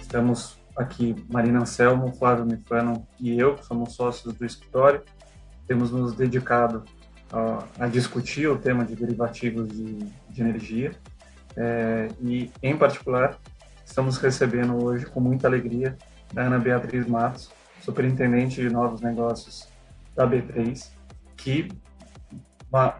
[0.00, 5.02] Estamos aqui, Marina Anselmo, Flávio Mifano e eu, que somos sócios do escritório,
[5.66, 6.84] temos nos dedicado
[7.32, 9.98] a, a discutir o tema de derivativos de,
[10.28, 10.92] de energia.
[11.56, 13.38] É, e, em particular,
[13.84, 15.96] estamos recebendo hoje, com muita alegria,
[16.36, 17.50] a Ana Beatriz Matos,
[17.86, 19.68] superintendente de novos negócios
[20.16, 20.90] da B3,
[21.36, 21.68] que,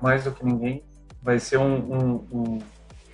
[0.01, 0.85] mais do que ninguém,
[1.21, 2.59] vai ser um, um, um,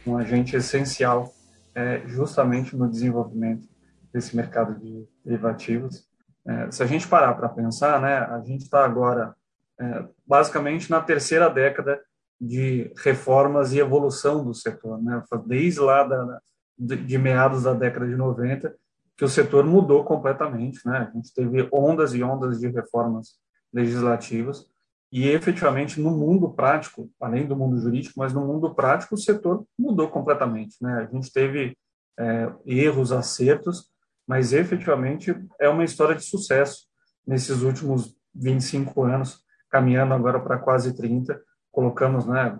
[0.07, 1.33] um agente essencial
[1.75, 3.67] é, justamente no desenvolvimento
[4.13, 6.07] desse mercado de derivativos.
[6.47, 9.35] É, se a gente parar para pensar, né, a gente está agora
[9.81, 11.99] é, basicamente na terceira década
[12.39, 15.23] de reformas e evolução do setor, né?
[15.47, 16.41] Desde lá da,
[16.77, 18.75] de, de meados da década de 90
[19.23, 21.09] que o setor mudou completamente, né?
[21.09, 23.37] A gente teve ondas e ondas de reformas
[23.73, 24.67] legislativas
[25.13, 29.65] e efetivamente no mundo prático, além do mundo jurídico, mas no mundo prático o setor
[29.79, 31.07] mudou completamente, né?
[31.09, 31.79] A gente teve
[32.19, 33.93] é, erros, acertos,
[34.27, 36.89] mas efetivamente é uma história de sucesso
[37.25, 42.59] nesses últimos 25 anos, caminhando agora para quase 30, colocamos, né,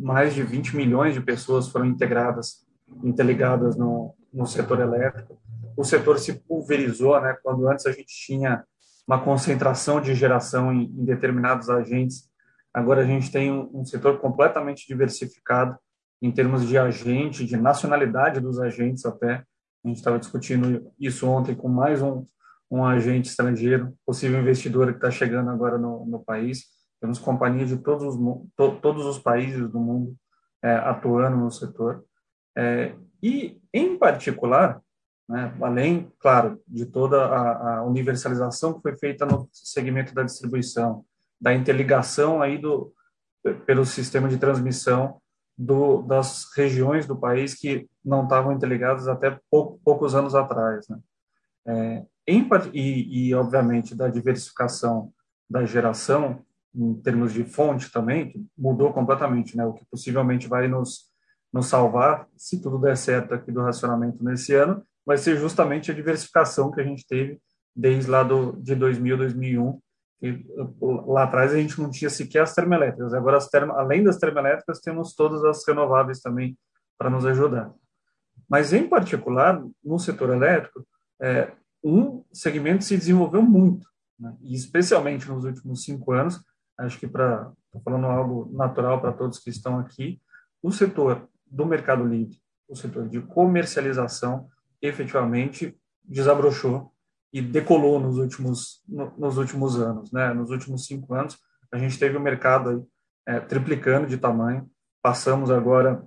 [0.00, 2.66] mais de 20 milhões de pessoas foram integradas,
[3.04, 5.40] interligadas no, no setor elétrico.
[5.76, 8.64] O setor se pulverizou, né, quando antes a gente tinha
[9.06, 12.30] uma concentração de geração em, em determinados agentes,
[12.72, 15.76] agora a gente tem um, um setor completamente diversificado
[16.20, 19.44] em termos de agente, de nacionalidade dos agentes até,
[19.84, 22.24] a gente estava discutindo isso ontem com mais um,
[22.70, 26.66] um agente estrangeiro, possível investidor que está chegando agora no, no país.
[27.00, 28.16] Temos companhias de todos os,
[28.56, 30.16] to, todos os países do mundo
[30.62, 32.04] é, atuando no setor.
[32.56, 34.80] É, e, em particular,
[35.32, 41.06] né, além, claro, de toda a, a, universalização que foi feita no segmento da distribuição,
[41.40, 42.92] da interligação aí do,
[43.64, 45.22] pelo sistema de transmissão
[45.56, 50.86] do, das regiões do país que não estavam interligadas até pouco, poucos anos atrás.
[50.86, 50.98] Né?
[51.66, 55.14] É, em, e, e, obviamente, da diversificação
[55.48, 59.64] da geração, em termos de fonte também, que mudou completamente, né?
[59.64, 61.10] o que possivelmente vai nos,
[61.50, 65.94] nos salvar, se tudo der certo aqui do racionamento nesse ano, vai ser justamente a
[65.94, 67.40] diversificação que a gente teve
[67.74, 69.80] desde lá do, de 2000, 2001,
[70.22, 70.46] e
[70.80, 73.12] lá atrás a gente não tinha sequer as termoelétricas.
[73.12, 76.56] Agora, as termo, além das termoelétricas, temos todas as renováveis também
[76.96, 77.72] para nos ajudar.
[78.48, 80.86] Mas, em particular, no setor elétrico,
[81.20, 81.50] é,
[81.82, 84.36] um segmento se desenvolveu muito, né?
[84.42, 86.40] e especialmente nos últimos cinco anos,
[86.78, 87.50] acho que para,
[87.84, 90.20] falando algo natural para todos que estão aqui,
[90.62, 94.48] o setor do mercado livre, o setor de comercialização,
[94.82, 96.92] efetivamente desabrochou
[97.32, 100.12] e decolou nos últimos, no, nos últimos anos.
[100.12, 100.34] Né?
[100.34, 101.38] Nos últimos cinco anos,
[101.72, 102.82] a gente teve o mercado aí,
[103.34, 104.68] é, triplicando de tamanho,
[105.00, 106.04] passamos agora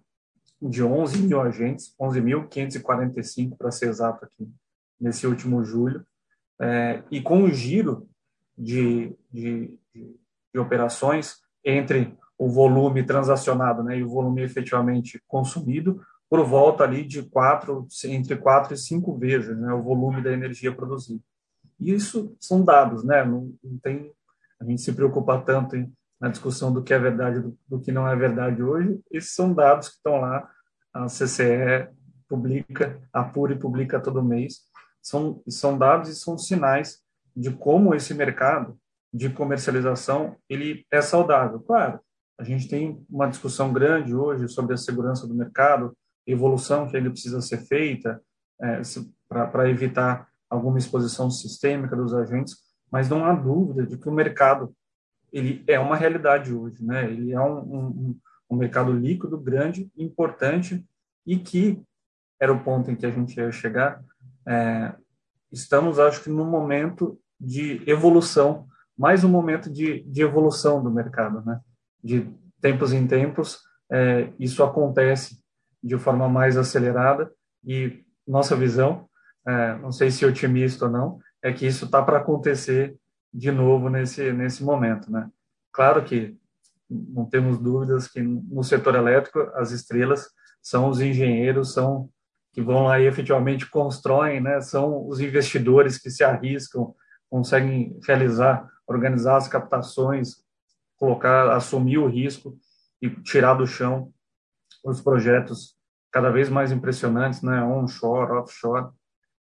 [0.62, 4.48] de 11 mil agentes, 11.545 para ser exato aqui,
[5.00, 6.06] nesse último julho,
[6.62, 8.08] é, e com o giro
[8.58, 16.02] de, de, de, operações entre o volume transacionado né, e o volume efetivamente consumido,
[16.36, 20.76] por volta ali de quatro, entre quatro e cinco vezes né, o volume da energia
[20.76, 21.22] produzida.
[21.80, 23.24] E isso são dados, né?
[23.24, 24.12] Não, não tem
[24.60, 27.92] a gente se preocupa tanto em, na discussão do que é verdade do, do, que
[27.92, 29.00] não é verdade hoje.
[29.10, 30.50] Esses são dados que estão lá,
[30.94, 31.90] a CCE
[32.28, 34.60] publica, apura e publica todo mês.
[35.02, 37.00] São, são dados e são sinais
[37.36, 38.78] de como esse mercado
[39.14, 41.62] de comercialização ele é saudável.
[41.62, 42.00] Claro,
[42.38, 47.10] a gente tem uma discussão grande hoje sobre a segurança do mercado, evolução que ainda
[47.10, 48.22] precisa ser feita
[48.62, 48.82] é,
[49.28, 52.56] para evitar alguma exposição sistêmica dos agentes,
[52.92, 54.74] mas não há dúvida de que o mercado
[55.32, 57.12] ele é uma realidade hoje, né?
[57.12, 58.20] Ele é um, um,
[58.50, 60.86] um mercado líquido, grande, importante
[61.26, 61.82] e que
[62.40, 64.02] era o ponto em que a gente ia chegar.
[64.48, 64.94] É,
[65.52, 68.66] estamos, acho que, num momento de evolução,
[68.98, 71.60] mais um momento de, de evolução do mercado, né?
[72.02, 72.30] De
[72.62, 73.60] tempos em tempos,
[73.92, 75.44] é, isso acontece
[75.86, 77.32] de forma mais acelerada
[77.64, 79.08] e nossa visão,
[79.48, 82.98] é, não sei se otimista ou não, é que isso está para acontecer
[83.32, 85.30] de novo nesse nesse momento, né?
[85.72, 86.36] Claro que
[86.90, 90.28] não temos dúvidas que no setor elétrico as estrelas
[90.62, 92.10] são os engenheiros, são
[92.52, 94.62] que vão lá e efetivamente constroem, né?
[94.62, 96.96] São os investidores que se arriscam,
[97.30, 100.38] conseguem realizar, organizar as captações,
[100.98, 102.58] colocar, assumir o risco
[103.02, 104.12] e tirar do chão
[104.86, 105.76] os projetos
[106.12, 108.90] cada vez mais impressionantes, né, onshore, offshore,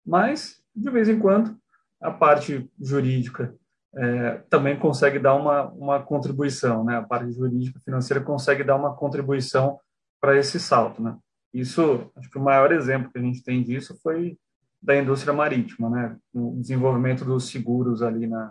[0.06, 1.56] mas de vez em quando
[2.00, 3.55] a parte jurídica
[3.94, 6.97] é, também consegue dar uma, uma contribuição, né?
[6.97, 9.79] A parte jurídica financeira consegue dar uma contribuição
[10.21, 11.17] para esse salto, né?
[11.53, 14.38] Isso, acho que o maior exemplo que a gente tem disso foi
[14.81, 16.17] da indústria marítima, né?
[16.33, 18.50] O desenvolvimento dos seguros ali na,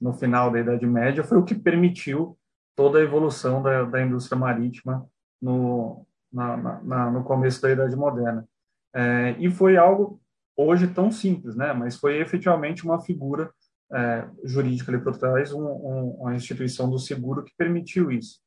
[0.00, 2.38] no final da Idade Média foi o que permitiu
[2.74, 5.06] toda a evolução da, da indústria marítima
[5.40, 8.46] no, na, na, no começo da Idade Moderna.
[8.94, 10.20] É, e foi algo
[10.56, 11.72] hoje tão simples, né?
[11.72, 13.50] Mas foi efetivamente uma figura
[13.92, 18.40] é, jurídica ali por trás, um, um, uma instituição do seguro que permitiu isso.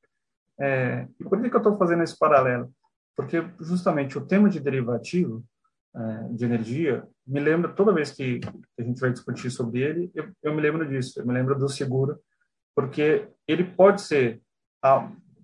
[0.59, 2.71] É, e por que, que eu estou fazendo esse paralelo?
[3.15, 5.43] Porque justamente o tema de derivativo
[5.95, 8.39] é, de energia me lembra toda vez que
[8.79, 11.67] a gente vai discutir sobre ele, eu, eu me lembro disso, eu me lembro do
[11.67, 12.19] seguro,
[12.75, 14.41] porque ele pode ser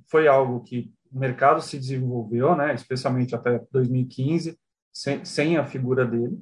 [0.10, 4.56] foi algo que o mercado se desenvolveu, né, especialmente até 2015,
[4.94, 6.40] sem, sem a figura dele.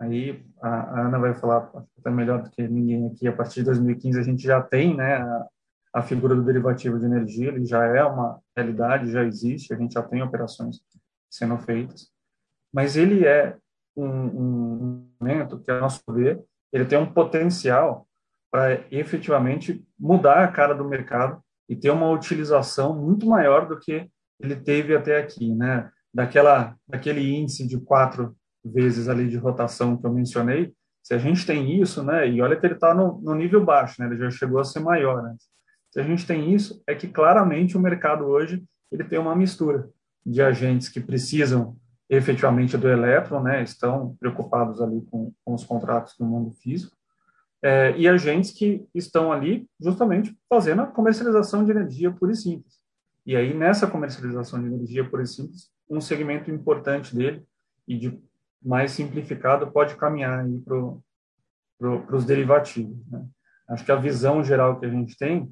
[0.00, 3.28] Aí a, Ana vai falar até melhor do que ninguém aqui.
[3.28, 5.46] A partir de 2015 a gente já tem, né, a,
[5.92, 7.48] a figura do derivativo de energia.
[7.48, 9.74] Ele já é uma realidade, já existe.
[9.74, 10.80] A gente já tem operações
[11.30, 12.10] sendo feitas.
[12.72, 13.58] Mas ele é
[13.94, 16.42] um momento que, a nosso ver,
[16.72, 18.08] ele tem um potencial
[18.50, 24.10] para efetivamente mudar a cara do mercado e ter uma utilização muito maior do que
[24.40, 25.90] ele teve até aqui, né?
[26.12, 30.72] Daquela, daquele índice de quatro vezes ali de rotação que eu mencionei,
[31.02, 32.28] se a gente tem isso, né?
[32.28, 34.06] E olha que ele está no, no, nível baixo, né?
[34.06, 35.34] Ele já chegou a ser maior, né?
[35.90, 39.90] Se a gente tem isso, é que claramente o mercado hoje ele tem uma mistura
[40.24, 41.76] de agentes que precisam
[42.08, 43.62] efetivamente do elétron, né?
[43.62, 46.96] Estão preocupados ali com, com os contratos no mundo físico
[47.64, 52.83] é, e agentes que estão ali justamente fazendo a comercialização de energia pura e simples.
[53.26, 57.46] E aí, nessa comercialização de energia pura e simples, um segmento importante dele
[57.86, 58.22] e de
[58.62, 60.76] mais simplificado pode caminhar para
[61.78, 63.06] pro, os derivativos.
[63.10, 63.26] Né?
[63.68, 65.50] Acho que a visão geral que a gente tem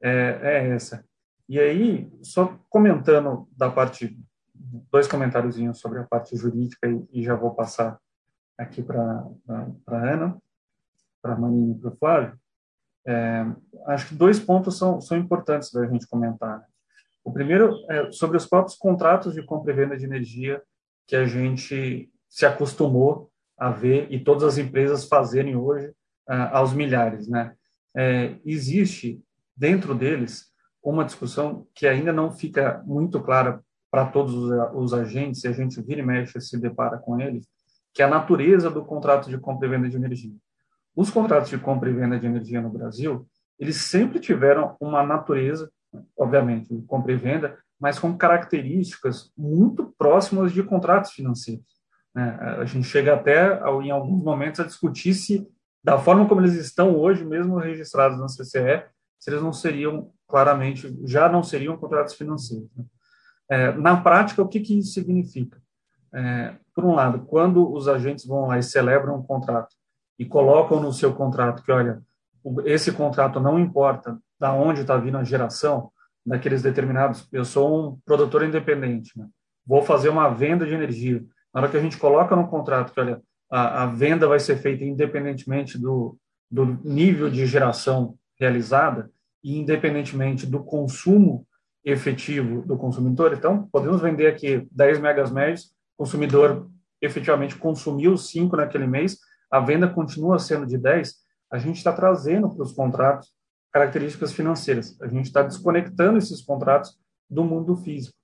[0.00, 1.04] é, é essa.
[1.48, 4.18] E aí, só comentando da parte,
[4.90, 7.98] dois comentáriozinhos sobre a parte jurídica e, e já vou passar
[8.56, 10.40] aqui para a Ana
[11.22, 12.38] para a Manini e para o Flávio,
[13.06, 13.46] é,
[13.86, 16.66] acho que dois pontos são, são importantes da gente comentar.
[17.24, 20.62] O primeiro é sobre os próprios contratos de compra e venda de energia
[21.06, 25.92] que a gente se acostumou a ver e todas as empresas fazerem hoje
[26.26, 27.54] ah, aos milhares, né?
[27.94, 29.22] É, existe
[29.56, 30.50] dentro deles
[30.82, 35.52] uma discussão que ainda não fica muito clara para todos os, os agentes, e a
[35.52, 37.46] gente vira e mexe se depara com eles,
[37.92, 40.34] que é a natureza do contrato de compra e venda de energia.
[40.96, 43.28] Os contratos de compra e venda de energia no Brasil,
[43.58, 45.70] eles sempre tiveram uma natureza,
[46.16, 51.66] obviamente, compra e venda, mas com características muito próximas de contratos financeiros.
[52.14, 52.38] Né?
[52.58, 55.46] A gente chega até, em alguns momentos, a discutir se,
[55.82, 58.84] da forma como eles estão hoje, mesmo registrados na CCE,
[59.18, 62.68] se eles não seriam, claramente, já não seriam contratos financeiros.
[62.76, 62.84] Né?
[63.50, 65.60] É, na prática, o que, que isso significa?
[66.14, 69.74] É, por um lado, quando os agentes vão lá e celebram um contrato
[70.18, 72.02] e colocam no seu contrato que, olha,
[72.64, 75.92] esse contrato não importa da onde está vindo a geração
[76.26, 77.28] daqueles determinados.
[77.30, 79.28] Eu sou um produtor independente, né?
[79.64, 81.24] vou fazer uma venda de energia.
[81.54, 84.56] Na hora que a gente coloca no contrato que, olha, a, a venda vai ser
[84.56, 86.18] feita independentemente do,
[86.50, 89.08] do nível de geração realizada
[89.44, 91.46] e independentemente do consumo
[91.84, 93.32] efetivo do consumidor.
[93.34, 96.68] Então, podemos vender aqui 10 megas médios, o consumidor
[97.00, 101.14] efetivamente consumiu 5 naquele mês, a venda continua sendo de 10,
[101.48, 103.30] a gente está trazendo para os contratos
[103.72, 105.00] características financeiras.
[105.00, 106.98] A gente está desconectando esses contratos
[107.28, 108.16] do mundo físico.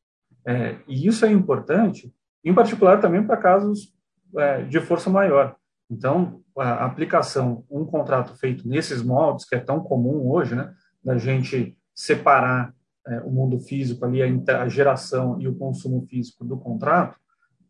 [0.47, 2.13] É, e isso é importante,
[2.45, 3.93] em particular também para casos
[4.37, 5.57] é, de força maior.
[5.91, 11.17] Então, a aplicação, um contrato feito nesses moldes, que é tão comum hoje, né, da
[11.17, 12.75] gente separar
[13.07, 17.19] é, o mundo físico ali, a, a, geração e o consumo físico do contrato,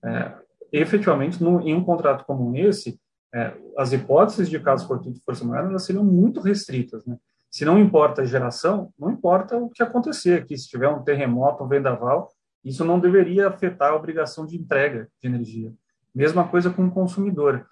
[0.04, 0.34] é,
[0.72, 3.00] efetivamente, no, em um contrato como esse,
[3.32, 7.04] é, as hipóteses de caso fortuito de força maior elas seriam muito restritas.
[7.06, 7.16] Né?
[7.50, 10.56] Se não importa a geração, não importa o que acontecer aqui.
[10.56, 12.30] Se tiver um terremoto, um vendaval,
[12.64, 15.72] isso não deveria afetar a obrigação de entrega de energia.
[16.14, 17.66] Mesma coisa com o consumidor.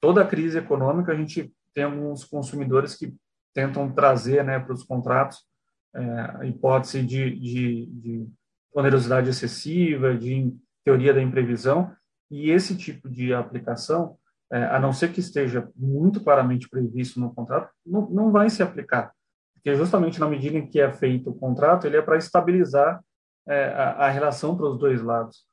[0.00, 3.14] Toda crise econômica, a gente tem alguns consumidores que
[3.54, 5.44] tentam trazer né, para os contratos
[5.94, 6.02] é,
[6.40, 8.28] a hipótese de, de, de
[8.74, 11.92] onerosidade excessiva, de teoria da imprevisão,
[12.30, 14.16] e esse tipo de aplicação
[14.52, 18.62] é, a não ser que esteja muito claramente previsto no contrato, não, não vai se
[18.62, 19.12] aplicar.
[19.62, 23.02] Porque justamente na medida em que é feito o contrato, ele é para estabilizar
[23.46, 25.44] é, a, a, relação para os dois lados.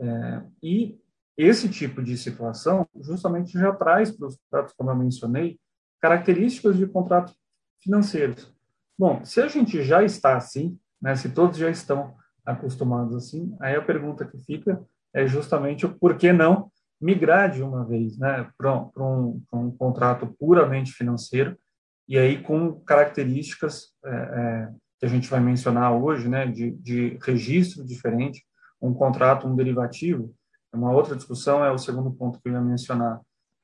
[0.00, 0.98] É, e
[1.36, 5.58] esse tipo de situação justamente já traz para os contratos, como eu mencionei,
[6.00, 7.34] características de contrato
[7.82, 8.54] financeiros.
[8.96, 13.74] Bom, se a gente já está assim, né, se todos já estão acostumados assim, aí
[13.74, 14.80] a pergunta que fica
[15.12, 16.70] é justamente o por que não
[17.00, 21.58] migrar de uma vez né, para um, um, contrato puramente financeiro
[22.08, 27.18] e aí com características é, é, que a gente vai mencionar hoje, né, de, de
[27.22, 28.44] registro diferente,
[28.80, 30.34] um contrato, um derivativo.
[30.72, 33.20] Uma outra discussão é o segundo ponto que eu ia mencionar.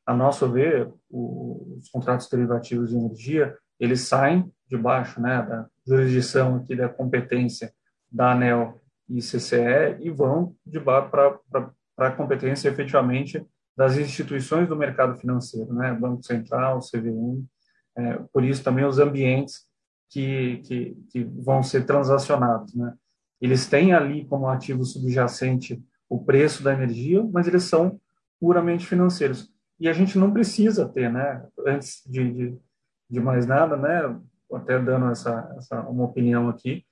[0.07, 6.57] A nosso ver, o, os contratos derivativos de energia, eles saem debaixo né, da jurisdição
[6.57, 7.73] aqui da competência
[8.11, 10.55] da ANEL e CCE e vão
[11.11, 13.47] para a competência efetivamente
[13.77, 17.45] das instituições do mercado financeiro, né, Banco Central, CVM,
[17.97, 19.67] é, por isso também os ambientes
[20.09, 22.95] que, que, que, vão ser transacionados, né.
[23.41, 28.01] Eles têm ali como ativo subjacente o preço da energia, mas eles são
[28.39, 29.51] puramente financeiros.
[29.81, 32.59] E a gente não precisa ter, né, antes de, de,
[33.11, 34.17] de mais nada, né,
[34.55, 36.85] até dando essa, essa uma opinião aqui,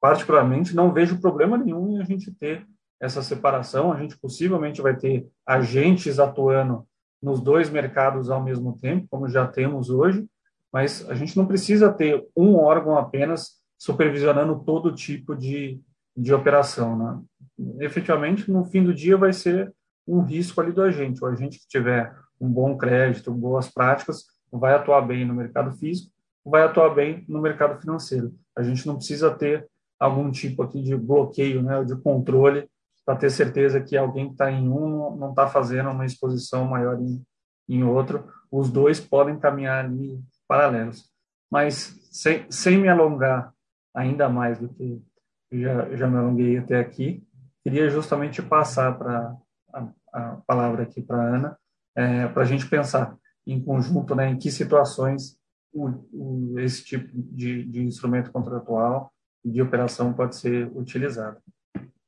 [0.00, 2.66] particularmente não vejo problema nenhum em a gente ter
[3.00, 3.92] essa separação.
[3.92, 6.87] A gente possivelmente vai ter agentes atuando
[7.22, 10.26] nos dois mercados ao mesmo tempo, como já temos hoje,
[10.72, 15.80] mas a gente não precisa ter um órgão apenas supervisionando todo tipo de,
[16.16, 16.96] de operação.
[16.98, 17.84] Né?
[17.84, 19.72] Efetivamente, no fim do dia, vai ser
[20.06, 21.22] um risco ali do agente.
[21.22, 26.10] O agente que tiver um bom crédito, boas práticas, vai atuar bem no mercado físico,
[26.44, 28.32] vai atuar bem no mercado financeiro.
[28.56, 32.68] A gente não precisa ter algum tipo aqui de bloqueio, né, de controle,
[33.08, 37.00] para ter certeza que alguém que está em um não está fazendo uma exposição maior
[37.00, 37.24] em,
[37.66, 38.30] em outro.
[38.52, 41.10] Os dois podem caminhar ali paralelos.
[41.50, 43.50] Mas sem, sem me alongar
[43.96, 45.02] ainda mais do que
[45.50, 47.26] já, já me alonguei até aqui,
[47.64, 49.34] queria justamente passar para
[49.72, 51.58] a, a, palavra aqui para Ana,
[51.96, 55.38] é, para a gente pensar em conjunto né, em que situações
[55.72, 59.10] o, o, esse tipo de, de instrumento contratual
[59.42, 61.40] de operação pode ser utilizado.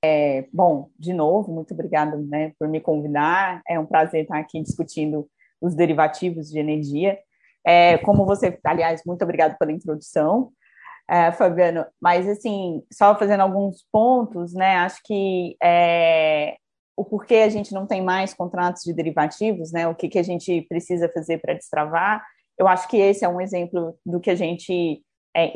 [0.03, 3.61] É, bom, de novo, muito obrigada né, por me convidar.
[3.69, 5.29] É um prazer estar aqui discutindo
[5.61, 7.19] os derivativos de energia.
[7.65, 10.53] É, como você, aliás, muito obrigado pela introdução,
[11.09, 11.85] é, Fabiano.
[12.01, 14.77] Mas, assim, só fazendo alguns pontos, né?
[14.77, 16.57] Acho que é,
[16.97, 19.87] o porquê a gente não tem mais contratos de derivativos, né?
[19.87, 22.25] O que, que a gente precisa fazer para destravar.
[22.59, 25.03] Eu acho que esse é um exemplo do que a gente
[25.37, 25.53] é,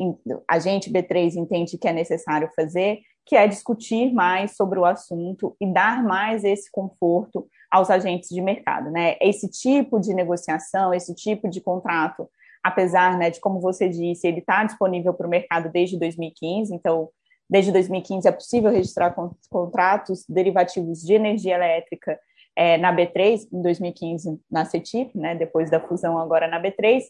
[0.48, 5.57] a gente, B3, entende que é necessário fazer, que é discutir mais sobre o assunto
[5.61, 8.90] e dar mais esse conforto aos agentes de mercado.
[8.90, 9.16] Né?
[9.21, 12.28] Esse tipo de negociação, esse tipo de contrato,
[12.62, 17.09] apesar né, de, como você disse, ele está disponível para o mercado desde 2015, então,
[17.49, 19.14] desde 2015 é possível registrar
[19.50, 22.19] contratos derivativos de energia elétrica
[22.57, 27.02] é, na B3, em 2015 na CETIP, né, depois da fusão agora na B3,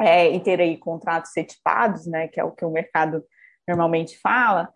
[0.00, 3.24] é, e ter aí contratos setipados, né, que é o que o mercado
[3.66, 4.72] normalmente fala,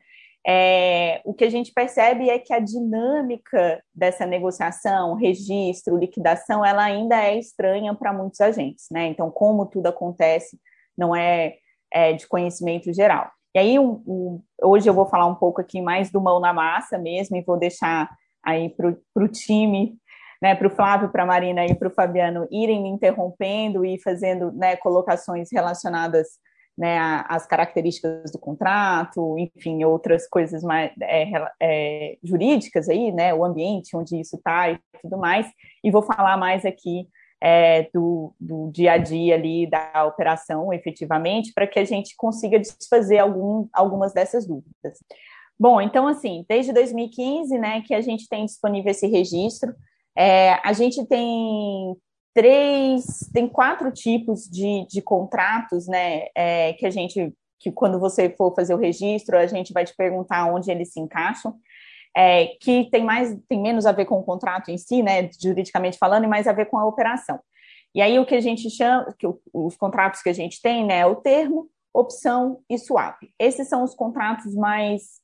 [0.51, 6.85] é, o que a gente percebe é que a dinâmica dessa negociação, registro, liquidação, ela
[6.85, 9.09] ainda é estranha para muitos agentes, né?
[9.09, 10.59] Então, como tudo acontece,
[10.97, 11.57] não é,
[11.93, 13.31] é de conhecimento geral.
[13.55, 16.55] E aí, um, um, hoje eu vou falar um pouco aqui mais do mão na
[16.55, 18.09] massa mesmo, e vou deixar
[18.43, 19.99] aí para o time
[20.41, 24.01] né, para o Flávio, para a Marina e para o Fabiano irem me interrompendo e
[24.01, 26.39] fazendo né, colocações relacionadas
[26.79, 26.97] né,
[27.29, 31.29] às características do contrato, enfim, outras coisas mais é,
[31.61, 35.51] é, jurídicas aí, né, o ambiente onde isso está e tudo mais,
[35.83, 37.09] e vou falar mais aqui
[37.41, 42.61] é, do, do, dia a dia ali da operação, efetivamente, para que a gente consiga
[42.61, 44.99] desfazer algum, algumas dessas dúvidas.
[45.59, 49.75] Bom, então, assim, desde 2015, né, que a gente tem disponível esse registro,
[50.17, 51.97] é, a gente tem
[52.39, 56.27] três, tem quatro tipos de, de contratos, né?
[56.37, 59.93] É, que a gente, que quando você for fazer o registro, a gente vai te
[59.97, 61.57] perguntar onde eles se encaixam.
[62.17, 65.99] É, que tem mais, tem menos a ver com o contrato em si, né, juridicamente
[65.99, 67.41] falando, e mais a ver com a operação.
[67.93, 71.01] E aí o que a gente chama, que os contratos que a gente tem, né,
[71.01, 73.17] é o termo, opção e swap.
[73.37, 75.21] Esses são os contratos mais,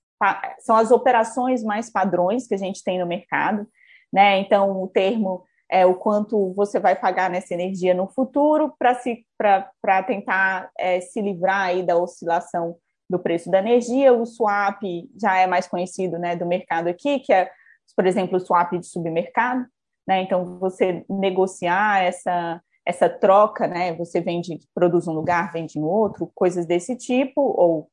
[0.58, 3.68] são as operações mais padrões que a gente tem no mercado
[4.14, 4.38] né?
[4.38, 10.70] Então, o termo é o quanto você vai pagar nessa energia no futuro para tentar
[10.78, 12.76] é, se livrar aí da oscilação
[13.08, 14.12] do preço da energia.
[14.12, 14.82] O swap
[15.20, 17.50] já é mais conhecido né, do mercado aqui, que é,
[17.96, 19.66] por exemplo, o swap de submercado.
[20.06, 20.22] Né?
[20.22, 23.94] Então, você negociar essa, essa troca, né?
[23.94, 27.88] Você vende, produz um lugar, vende em outro, coisas desse tipo, ou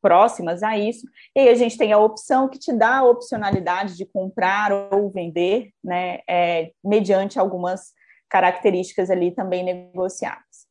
[0.00, 1.06] próximas a isso.
[1.34, 5.10] E aí a gente tem a opção que te dá a opcionalidade de comprar ou
[5.10, 7.92] vender, né, é, mediante algumas
[8.28, 10.68] características ali também negociadas.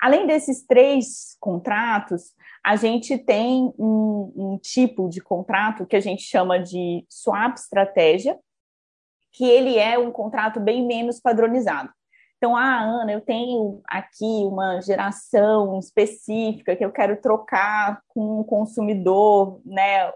[0.00, 6.22] Além desses três contratos, a gente tem um, um tipo de contrato que a gente
[6.22, 8.38] chama de swap estratégia,
[9.32, 11.90] que ele é um contrato bem menos padronizado.
[12.36, 18.44] Então, ah, Ana, eu tenho aqui uma geração específica que eu quero trocar com o
[18.44, 20.12] consumidor, né?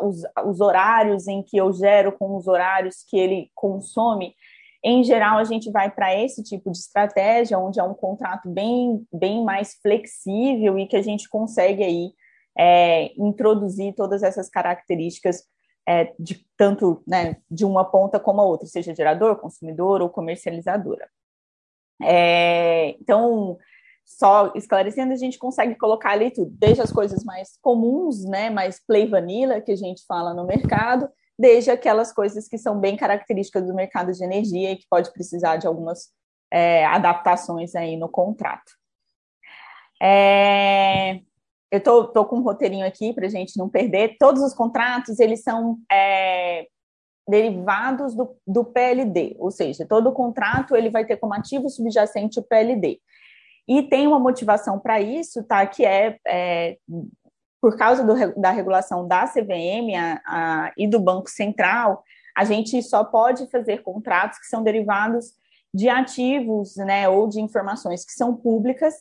[0.00, 4.34] Os, os horários em que eu gero com os horários que ele consome.
[4.84, 9.06] Em geral, a gente vai para esse tipo de estratégia, onde é um contrato bem,
[9.12, 12.12] bem mais flexível e que a gente consegue aí
[12.58, 15.44] é, introduzir todas essas características
[15.86, 21.08] é, de tanto né, de uma ponta como a outra, seja gerador, consumidor ou comercializadora.
[22.00, 23.58] É, então,
[24.04, 28.80] só esclarecendo, a gente consegue colocar ali tudo, desde as coisas mais comuns, né, mais
[28.84, 31.08] play vanilla, que a gente fala no mercado,
[31.38, 35.56] desde aquelas coisas que são bem características do mercado de energia e que pode precisar
[35.56, 36.10] de algumas
[36.52, 38.72] é, adaptações aí no contrato.
[40.00, 41.20] É,
[41.70, 44.16] eu tô, tô, com um roteirinho aqui para a gente não perder.
[44.18, 46.66] Todos os contratos, eles são é,
[47.28, 52.42] derivados do, do PLD, ou seja, todo contrato ele vai ter como ativo subjacente o
[52.42, 53.00] PLD.
[53.68, 55.64] E tem uma motivação para isso, tá?
[55.66, 56.76] Que é, é
[57.60, 62.02] por causa do, da regulação da CVM a, a, e do Banco Central,
[62.36, 65.34] a gente só pode fazer contratos que são derivados
[65.72, 68.94] de ativos, né, ou de informações que são públicas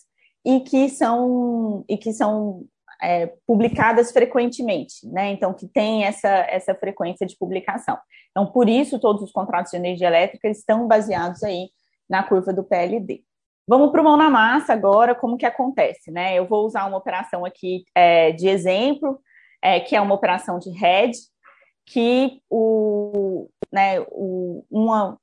[0.46, 2.66] e que são e que são
[3.02, 5.32] é, publicadas frequentemente, né?
[5.32, 7.98] Então, que tem essa, essa frequência de publicação.
[8.30, 11.70] Então, por isso, todos os contratos de energia elétrica estão baseados aí
[12.10, 13.24] na curva do PLD.
[13.68, 16.38] Vamos para o mão na massa agora, como que acontece, né?
[16.38, 19.20] Eu vou usar uma operação aqui é, de exemplo,
[19.62, 21.22] é, que é uma operação de hedge,
[21.86, 25.18] que o, né, o, uma,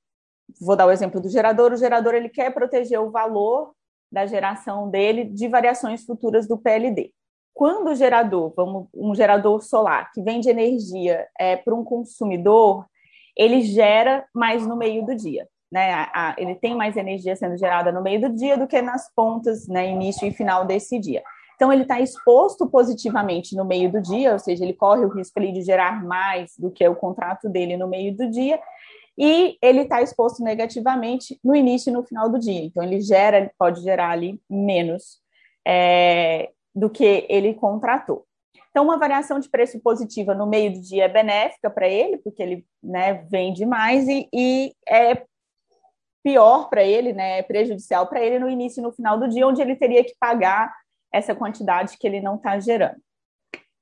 [0.60, 3.72] vou dar o exemplo do gerador, o gerador ele quer proteger o valor
[4.10, 7.12] da geração dele de variações futuras do PLD.
[7.58, 12.86] Quando o gerador, vamos, um gerador solar que vende energia é, para um consumidor,
[13.36, 15.44] ele gera mais no meio do dia.
[15.68, 15.92] Né?
[15.92, 19.12] A, a, ele tem mais energia sendo gerada no meio do dia do que nas
[19.12, 21.20] pontas, né, início e final desse dia.
[21.56, 25.40] Então, ele está exposto positivamente no meio do dia, ou seja, ele corre o risco
[25.40, 28.60] ali de gerar mais do que o contrato dele no meio do dia,
[29.18, 32.62] e ele está exposto negativamente no início e no final do dia.
[32.62, 35.18] Então, ele gera, pode gerar ali menos
[35.66, 38.26] é, do que ele contratou.
[38.70, 42.42] Então, uma variação de preço positiva no meio do dia é benéfica para ele, porque
[42.42, 45.24] ele né, vende mais, e, e é
[46.22, 49.46] pior para ele, né, é prejudicial para ele no início e no final do dia,
[49.46, 50.72] onde ele teria que pagar
[51.12, 53.00] essa quantidade que ele não está gerando.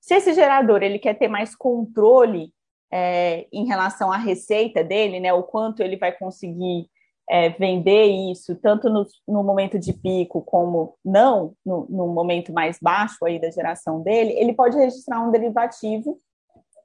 [0.00, 2.52] Se esse gerador ele quer ter mais controle
[2.92, 6.88] é, em relação à receita dele, né, o quanto ele vai conseguir
[7.28, 12.78] é, vender isso, tanto no, no, momento de pico como não, no, no, momento mais
[12.80, 16.18] baixo aí da geração dele, ele pode registrar um derivativo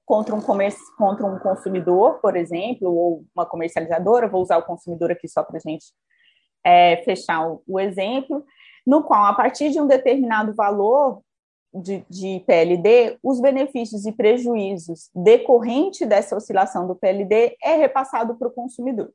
[0.04, 5.12] contra um, comércio, contra um consumidor, por exemplo, ou uma comercializadora, vou usar o consumidor
[5.12, 5.86] aqui só para a gente
[6.66, 8.44] é, fechar o, o, exemplo,
[8.86, 11.22] no qual, a partir de um determinado valor
[11.74, 18.48] de, de PLD, os benefícios e prejuízos decorrente dessa oscilação do PLD é repassado para
[18.48, 19.12] o consumidor.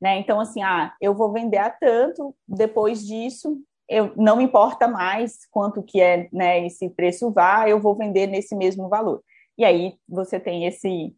[0.00, 0.18] Né?
[0.18, 5.82] Então, assim, ah, eu vou vender a tanto, depois disso, eu não importa mais quanto
[5.82, 9.22] que é né, esse preço vá, eu vou vender nesse mesmo valor.
[9.56, 11.14] E aí você tem esse,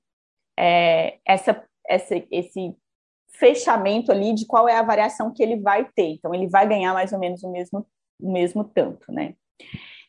[0.58, 2.74] é, essa, essa, esse
[3.32, 6.14] fechamento ali de qual é a variação que ele vai ter.
[6.14, 7.86] Então, ele vai ganhar mais ou menos o mesmo,
[8.20, 9.34] o mesmo tanto, né?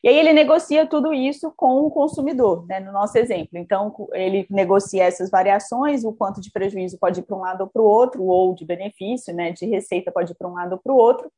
[0.02, 3.56] E aí ele negocia tudo isso com o consumidor, né, no nosso exemplo.
[3.56, 7.68] Então, ele negocia essas variações, o quanto de prejuízo pode ir para um lado ou
[7.68, 10.78] para o outro, ou de benefício, né, de receita pode ir para um lado ou
[10.78, 11.30] para o outro.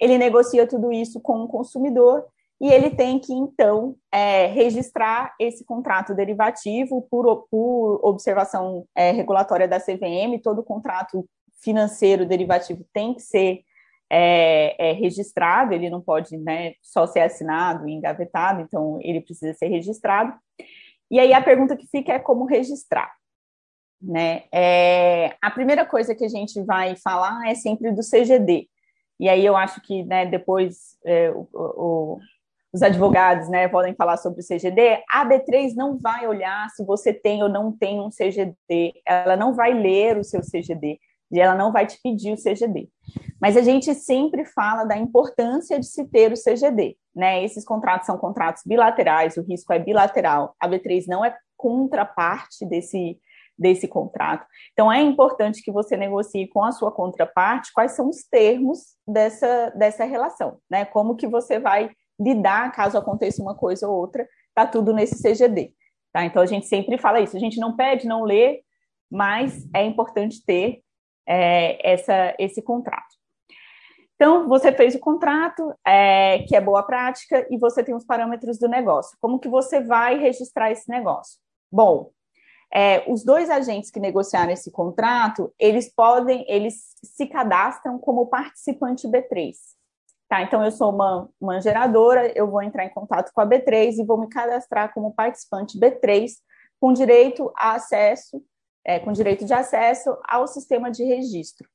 [0.00, 2.24] Ele negocia tudo isso com o consumidor
[2.60, 9.68] e ele tem que, então, é, registrar esse contrato derivativo por, por observação é, regulatória
[9.68, 11.24] da CVM, todo contrato
[11.62, 13.60] financeiro derivativo tem que ser
[14.10, 19.54] é, é, registrado, ele não pode né, só ser assinado e engavetado, então ele precisa
[19.54, 20.34] ser registrado.
[21.08, 23.12] E aí a pergunta que fica é como registrar.
[24.02, 24.44] Né?
[24.52, 28.68] É, a primeira coisa que a gente vai falar é sempre do CGD.
[29.18, 32.18] E aí eu acho que né, depois é, o, o,
[32.72, 35.02] os advogados né, podem falar sobre o CGD.
[35.08, 39.54] A B3 não vai olhar se você tem ou não tem um CGD, ela não
[39.54, 40.98] vai ler o seu CGD
[41.30, 42.88] e ela não vai te pedir o CGD.
[43.40, 47.44] Mas a gente sempre fala da importância de se ter o CGD, né?
[47.44, 50.54] Esses contratos são contratos bilaterais, o risco é bilateral.
[50.60, 53.18] A B3 não é contraparte desse
[53.60, 54.46] desse contrato.
[54.72, 59.68] Então, é importante que você negocie com a sua contraparte quais são os termos dessa,
[59.76, 60.86] dessa relação, né?
[60.86, 65.74] Como que você vai lidar caso aconteça uma coisa ou outra, tá tudo nesse CGD.
[66.10, 66.24] Tá?
[66.24, 68.62] Então, a gente sempre fala isso, a gente não pede, não lê,
[69.10, 70.80] mas é importante ter
[71.26, 73.20] é, essa, esse contrato.
[74.14, 78.58] Então, você fez o contrato, é, que é boa prática, e você tem os parâmetros
[78.58, 79.16] do negócio.
[79.20, 81.38] Como que você vai registrar esse negócio?
[81.72, 82.10] Bom,
[82.72, 89.08] é, os dois agentes que negociaram esse contrato, eles podem, eles se cadastram como participante
[89.08, 89.54] B3.
[90.28, 93.98] Tá, então eu sou uma, uma geradora, eu vou entrar em contato com a B3
[93.98, 96.30] e vou me cadastrar como participante B3
[96.78, 98.40] com direito a acesso,
[98.84, 101.68] é, com direito de acesso ao sistema de registro.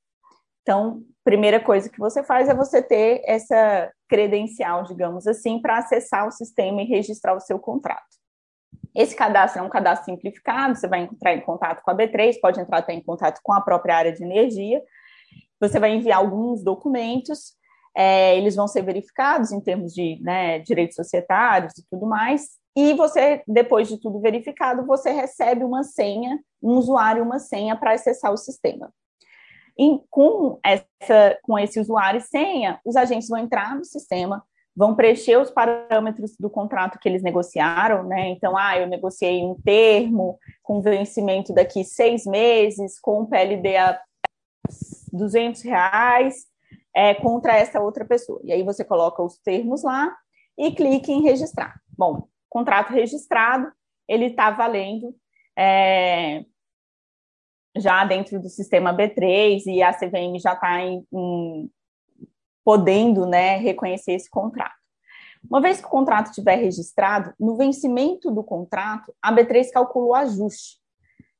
[0.61, 6.27] Então, primeira coisa que você faz é você ter essa credencial, digamos assim, para acessar
[6.27, 8.15] o sistema e registrar o seu contrato.
[8.95, 12.59] Esse cadastro é um cadastro simplificado, você vai entrar em contato com a B3, pode
[12.59, 14.81] entrar até em contato com a própria área de energia,
[15.59, 17.53] você vai enviar alguns documentos,
[17.95, 22.93] é, eles vão ser verificados em termos de né, direitos societários e tudo mais, e
[22.93, 28.33] você, depois de tudo verificado, você recebe uma senha, um usuário uma senha para acessar
[28.33, 28.91] o sistema.
[29.77, 34.43] E com, essa, com esse usuário e senha, os agentes vão entrar no sistema,
[34.75, 38.27] vão preencher os parâmetros do contrato que eles negociaram, né?
[38.29, 43.99] Então, ah, eu negociei um termo com vencimento daqui seis meses, com PLD a
[45.13, 46.45] 200 reais,
[46.93, 48.41] é, contra essa outra pessoa.
[48.43, 50.13] E aí você coloca os termos lá
[50.57, 51.79] e clique em registrar.
[51.97, 53.69] Bom, contrato registrado,
[54.07, 55.13] ele está valendo
[55.57, 56.45] é,
[57.75, 60.79] já dentro do sistema B3 e a CVM já está
[62.63, 64.73] podendo né, reconhecer esse contrato.
[65.43, 70.15] Uma vez que o contrato estiver registrado, no vencimento do contrato, a B3 calcula o
[70.15, 70.77] ajuste.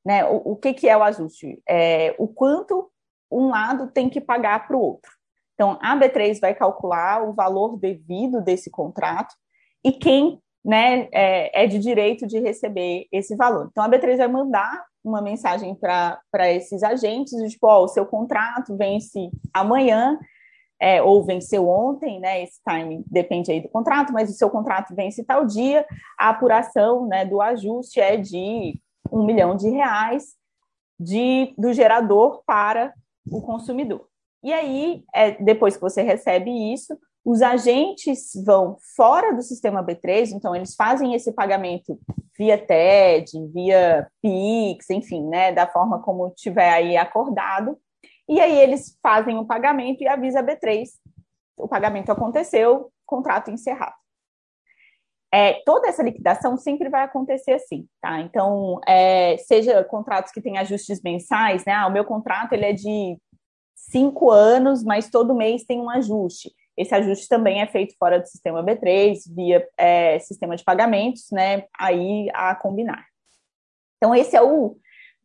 [0.06, 0.26] Né?
[0.26, 1.64] O, o que, que é o ajuste?
[1.66, 2.92] É o quanto
[3.32, 5.12] um lado tem que pagar para o outro.
[5.54, 9.34] Então, a B3 vai calcular o valor devido desse contrato
[9.82, 13.68] e quem né, é, é de direito de receber esse valor.
[13.70, 18.76] Então, a B3 vai mandar uma mensagem para esses agentes, tipo, ó, o seu contrato
[18.76, 20.18] vence amanhã,
[20.82, 22.42] é, ou venceu ontem, né?
[22.42, 25.86] Esse time depende aí do contrato, mas o seu contrato vence tal dia,
[26.18, 28.80] a apuração né, do ajuste é de
[29.12, 30.34] um milhão de reais
[31.00, 32.92] de, do gerador para
[33.30, 34.08] o consumidor.
[34.44, 40.32] E aí, é, depois que você recebe isso, os agentes vão fora do sistema B3,
[40.32, 42.00] então eles fazem esse pagamento
[42.38, 47.80] via TED, via PIX, enfim, né, da forma como tiver aí acordado,
[48.30, 50.88] e aí eles fazem o pagamento e avisa a B3,
[51.58, 53.96] o pagamento aconteceu, contrato encerrado.
[55.34, 58.22] É, toda essa liquidação sempre vai acontecer assim, tá?
[58.22, 61.74] Então, é, seja contratos que têm ajustes mensais, né?
[61.74, 63.18] Ah, o meu contrato ele é de
[63.76, 66.54] cinco anos, mas todo mês tem um ajuste.
[66.78, 71.66] Esse ajuste também é feito fora do sistema B3, via é, sistema de pagamentos, né?
[71.78, 73.06] Aí a combinar.
[73.98, 74.76] Então, esse é o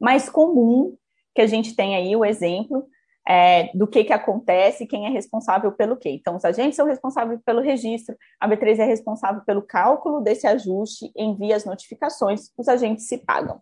[0.01, 0.97] mais comum
[1.35, 2.87] que a gente tem aí, o exemplo
[3.29, 6.11] é, do que, que acontece, quem é responsável pelo quê.
[6.11, 11.13] Então, os agentes são responsáveis pelo registro, a B3 é responsável pelo cálculo desse ajuste,
[11.17, 13.61] envia as notificações, os agentes se pagam.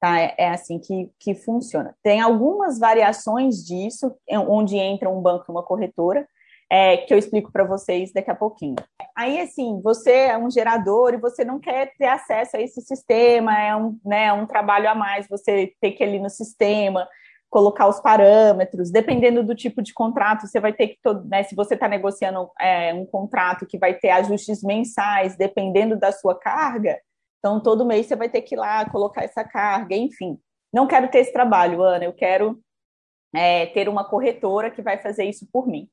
[0.00, 0.20] Tá?
[0.20, 1.96] É, é assim que, que funciona.
[2.02, 4.14] Tem algumas variações disso,
[4.48, 6.26] onde entra um banco e uma corretora,
[6.74, 8.74] é, que eu explico para vocês daqui a pouquinho.
[9.16, 13.56] Aí, assim, você é um gerador e você não quer ter acesso a esse sistema,
[13.56, 17.08] é um, né, um trabalho a mais você ter que ir ali no sistema,
[17.48, 21.74] colocar os parâmetros, dependendo do tipo de contrato, você vai ter que, né, se você
[21.74, 26.98] está negociando é, um contrato que vai ter ajustes mensais, dependendo da sua carga,
[27.38, 30.36] então todo mês você vai ter que ir lá colocar essa carga, enfim.
[30.72, 32.58] Não quero ter esse trabalho, Ana, eu quero
[33.32, 35.88] é, ter uma corretora que vai fazer isso por mim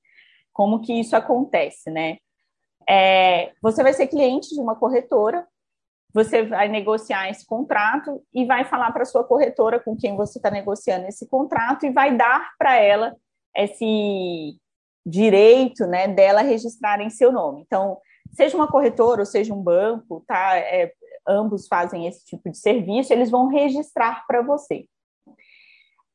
[0.53, 2.17] como que isso acontece, né?
[2.89, 5.47] É, você vai ser cliente de uma corretora,
[6.13, 10.51] você vai negociar esse contrato e vai falar para sua corretora com quem você está
[10.51, 13.15] negociando esse contrato e vai dar para ela
[13.55, 14.57] esse
[15.05, 17.61] direito, né, dela registrar em seu nome.
[17.61, 17.97] Então,
[18.33, 20.57] seja uma corretora ou seja um banco, tá?
[20.57, 20.91] É,
[21.27, 24.85] ambos fazem esse tipo de serviço, eles vão registrar para você.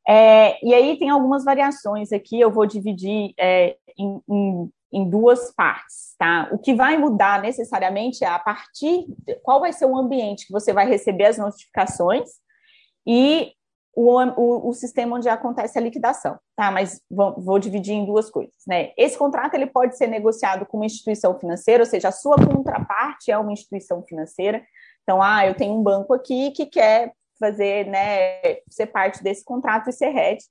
[0.08, 5.52] É, e aí tem algumas variações aqui, eu vou dividir é, em, em, em, duas
[5.52, 6.48] partes, tá?
[6.52, 10.52] O que vai mudar necessariamente é a partir, de, qual vai ser o ambiente que
[10.52, 12.28] você vai receber as notificações
[13.04, 13.52] e
[13.96, 16.70] o, o, o sistema onde acontece a liquidação, tá?
[16.70, 18.92] Mas vou, vou, dividir em duas coisas, né?
[18.96, 23.32] Esse contrato, ele pode ser negociado com uma instituição financeira, ou seja, a sua contraparte
[23.32, 24.62] é uma instituição financeira,
[25.06, 29.90] então, ah, eu tenho um banco aqui que quer fazer, né, ser parte desse contrato
[29.90, 30.42] e ser head.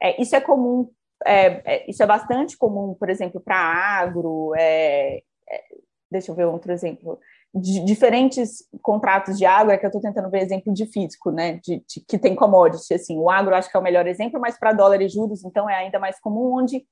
[0.00, 0.90] É, isso é comum,
[1.24, 5.64] é, é, isso é bastante comum, por exemplo, para agro, é, é,
[6.10, 7.18] deixa eu ver outro exemplo,
[7.54, 11.60] de diferentes contratos de agro, é que eu estou tentando ver exemplo de físico, né,
[11.62, 14.58] de, de, que tem commodity, assim, o agro acho que é o melhor exemplo, mas
[14.58, 16.84] para dólar e juros, então é ainda mais comum, onde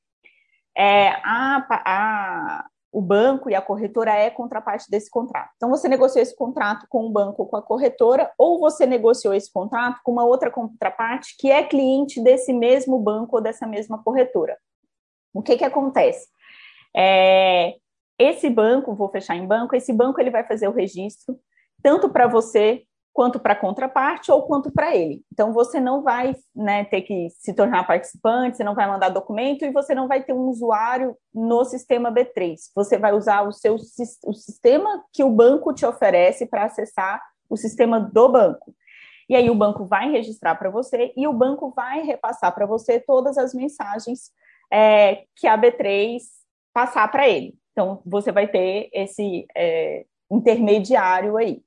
[0.77, 5.50] é, a, a, o banco e a corretora é contraparte desse contrato.
[5.57, 9.33] Então, você negociou esse contrato com o banco ou com a corretora, ou você negociou
[9.33, 14.03] esse contrato com uma outra contraparte que é cliente desse mesmo banco ou dessa mesma
[14.03, 14.59] corretora.
[15.33, 16.29] O que que acontece?
[16.94, 17.76] É,
[18.18, 21.38] esse banco, vou fechar em banco, esse banco ele vai fazer o registro
[21.83, 22.83] tanto para você
[23.20, 25.22] quanto para a contraparte ou quanto para ele.
[25.30, 29.62] Então, você não vai né, ter que se tornar participante, você não vai mandar documento
[29.62, 32.56] e você não vai ter um usuário no sistema B3.
[32.74, 33.74] Você vai usar o seu
[34.24, 38.74] o sistema que o banco te oferece para acessar o sistema do banco.
[39.28, 42.98] E aí o banco vai registrar para você e o banco vai repassar para você
[43.00, 44.30] todas as mensagens
[44.72, 46.22] é, que a B3
[46.72, 47.54] passar para ele.
[47.72, 51.62] Então, você vai ter esse é, intermediário aí.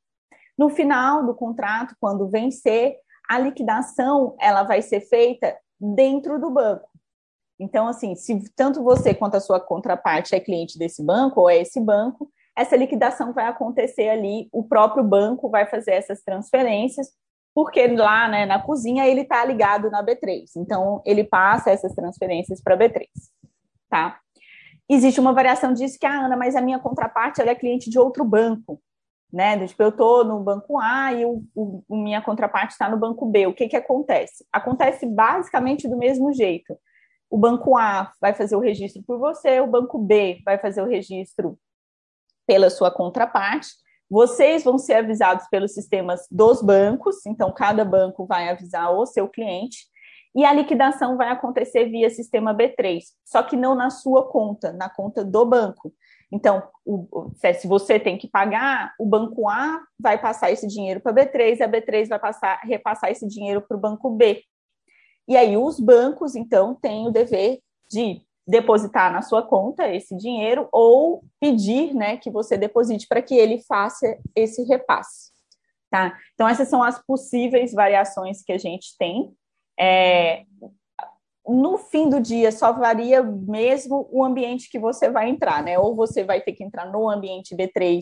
[0.58, 2.96] No final do contrato, quando vencer,
[3.30, 6.88] a liquidação ela vai ser feita dentro do banco.
[7.60, 11.60] Então, assim, se tanto você quanto a sua contraparte é cliente desse banco ou é
[11.60, 17.12] esse banco, essa liquidação vai acontecer ali, o próprio banco vai fazer essas transferências,
[17.54, 20.44] porque lá né, na cozinha ele está ligado na B3.
[20.58, 23.08] Então, ele passa essas transferências para a B3.
[23.90, 24.20] Tá?
[24.90, 28.24] Existe uma variação disso que, ah, Ana, mas a minha contraparte é cliente de outro
[28.24, 28.82] banco
[29.34, 29.66] né?
[29.66, 33.48] Tipo, eu estou no banco A e o, o minha contraparte está no banco B.
[33.48, 34.46] O que, que acontece?
[34.54, 36.78] Acontece basicamente do mesmo jeito.
[37.32, 40.88] O banco A vai fazer o registro por você, o banco B vai fazer o
[40.88, 41.58] registro
[42.46, 43.70] pela sua contraparte.
[44.08, 49.28] Vocês vão ser avisados pelos sistemas dos bancos, então cada banco vai avisar o seu
[49.28, 49.88] cliente,
[50.36, 54.90] e a liquidação vai acontecer via sistema B3, só que não na sua conta, na
[54.90, 55.92] conta do banco.
[56.34, 61.12] Então, o, se você tem que pagar, o banco A vai passar esse dinheiro para
[61.12, 64.44] a B3 e a B3 vai passar, repassar esse dinheiro para o banco B.
[65.28, 70.68] E aí os bancos, então, têm o dever de depositar na sua conta esse dinheiro
[70.72, 75.32] ou pedir né, que você deposite para que ele faça esse repasse.
[75.92, 76.18] Tá?
[76.34, 79.32] Então, essas são as possíveis variações que a gente tem.
[79.80, 80.46] É,
[81.48, 85.78] no fim do dia só varia mesmo o ambiente que você vai entrar, né?
[85.78, 88.00] Ou você vai ter que entrar no ambiente B3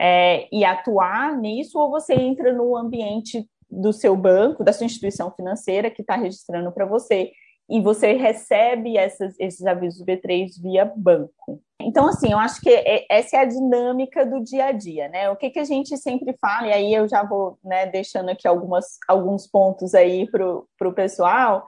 [0.00, 5.30] é, e atuar nisso, ou você entra no ambiente do seu banco, da sua instituição
[5.30, 7.30] financeira que está registrando para você
[7.70, 11.62] e você recebe essas, esses avisos B3 via banco.
[11.80, 15.30] Então, assim, eu acho que é, essa é a dinâmica do dia a dia, né?
[15.30, 18.48] O que, que a gente sempre fala, e aí eu já vou né, deixando aqui
[18.48, 21.64] algumas, alguns pontos aí para o pessoal,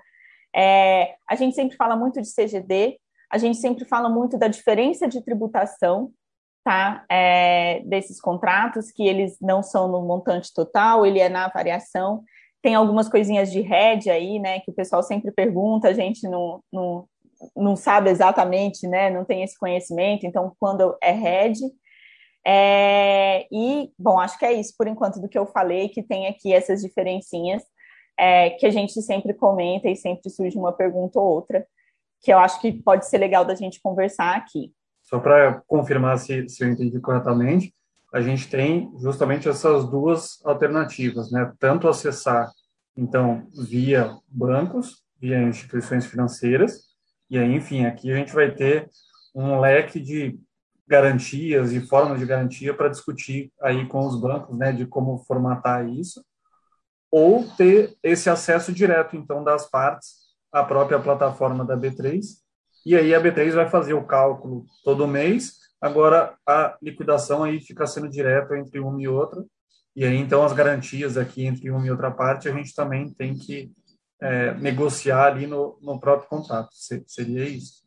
[0.54, 2.98] é, a gente sempre fala muito de CGD,
[3.30, 6.12] a gente sempre fala muito da diferença de tributação,
[6.62, 7.04] tá?
[7.10, 12.22] É, desses contratos, que eles não são no montante total, ele é na variação.
[12.60, 14.60] Tem algumas coisinhas de RED aí, né?
[14.60, 17.08] Que o pessoal sempre pergunta, a gente não, não,
[17.56, 19.10] não sabe exatamente, né?
[19.10, 21.58] Não tem esse conhecimento, então quando é RED.
[22.44, 26.26] É, e, bom, acho que é isso por enquanto do que eu falei, que tem
[26.26, 27.62] aqui essas diferencinhas
[28.18, 31.66] é, que a gente sempre comenta e sempre surge uma pergunta ou outra,
[32.20, 34.72] que eu acho que pode ser legal da gente conversar aqui.
[35.02, 37.74] Só para confirmar se, se eu entendi corretamente,
[38.12, 41.50] a gente tem justamente essas duas alternativas, né?
[41.58, 42.50] Tanto acessar,
[42.96, 46.92] então, via bancos, via instituições financeiras,
[47.30, 48.88] e aí, enfim, aqui a gente vai ter
[49.34, 50.38] um leque de
[50.86, 55.88] garantias e formas de garantia para discutir aí com os bancos, né, de como formatar
[55.88, 56.22] isso
[57.12, 60.14] ou ter esse acesso direto, então, das partes
[60.50, 62.22] à própria plataforma da B3,
[62.86, 67.86] e aí a B3 vai fazer o cálculo todo mês, agora a liquidação aí fica
[67.86, 69.44] sendo direto entre uma e outra,
[69.94, 73.34] e aí, então, as garantias aqui entre uma e outra parte, a gente também tem
[73.34, 73.70] que
[74.20, 76.70] é, negociar ali no, no próprio contrato.
[77.06, 77.81] Seria isso?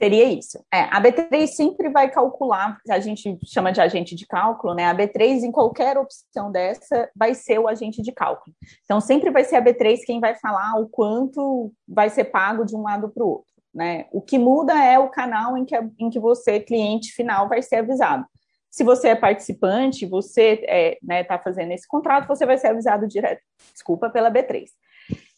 [0.00, 0.58] Seria isso.
[0.72, 4.86] É, a B3 sempre vai calcular, a gente chama de agente de cálculo, né?
[4.86, 8.56] A B3, em qualquer opção dessa, vai ser o agente de cálculo.
[8.82, 12.74] Então, sempre vai ser a B3 quem vai falar o quanto vai ser pago de
[12.74, 13.52] um lado para o outro.
[13.74, 14.06] Né?
[14.10, 17.76] O que muda é o canal em que, em que você, cliente final, vai ser
[17.76, 18.24] avisado.
[18.70, 22.68] Se você é participante, você está é, né, tá fazendo esse contrato, você vai ser
[22.68, 23.42] avisado direto,
[23.74, 24.64] desculpa, pela B3.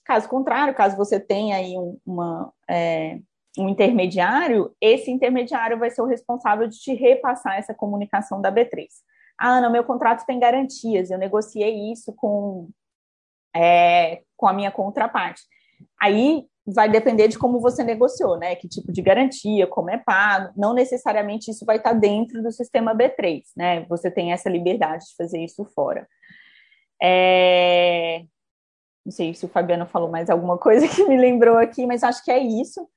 [0.04, 1.74] Caso contrário, caso você tenha aí
[2.06, 2.52] uma.
[2.68, 3.18] É,
[3.58, 8.86] um intermediário, esse intermediário vai ser o responsável de te repassar essa comunicação da B3.
[9.38, 12.68] Ah, Ana, meu contrato tem garantias, eu negociei isso com
[13.54, 15.42] é, com a minha contraparte.
[16.00, 18.54] Aí vai depender de como você negociou, né?
[18.54, 20.52] Que tipo de garantia, como é pago.
[20.56, 23.84] Não necessariamente isso vai estar dentro do sistema B3, né?
[23.88, 26.06] Você tem essa liberdade de fazer isso fora.
[27.02, 28.24] É...
[29.04, 32.24] Não sei se o Fabiano falou mais alguma coisa que me lembrou aqui, mas acho
[32.24, 32.88] que é isso.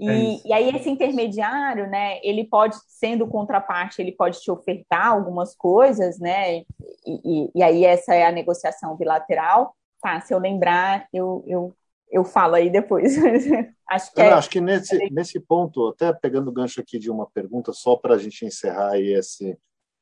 [0.00, 2.18] E, é e aí esse intermediário, né?
[2.22, 6.58] Ele pode, sendo contraparte, ele pode te ofertar algumas coisas, né?
[6.58, 6.66] E,
[7.06, 9.74] e, e aí essa é a negociação bilateral.
[10.00, 11.74] Tá, se eu lembrar, eu, eu
[12.12, 13.16] eu falo aí depois.
[13.88, 14.32] acho que, é...
[14.32, 18.14] acho que nesse, nesse ponto, até pegando o gancho aqui de uma pergunta, só para
[18.14, 19.58] a gente encerrar aí esse,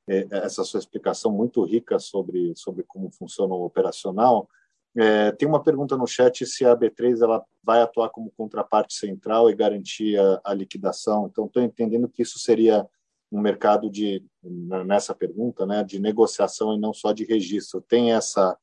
[0.08, 4.48] é, essa sua explicação muito rica sobre, sobre como funciona o operacional,
[4.96, 9.48] é, tem uma pergunta no chat se a B3 ela vai atuar como contraparte central
[9.48, 11.28] e garantir a, a liquidação.
[11.30, 12.86] Então, estou entendendo que isso seria
[13.30, 17.80] um mercado de, nessa pergunta, né, de negociação e não só de registro.
[17.80, 18.58] Tem essa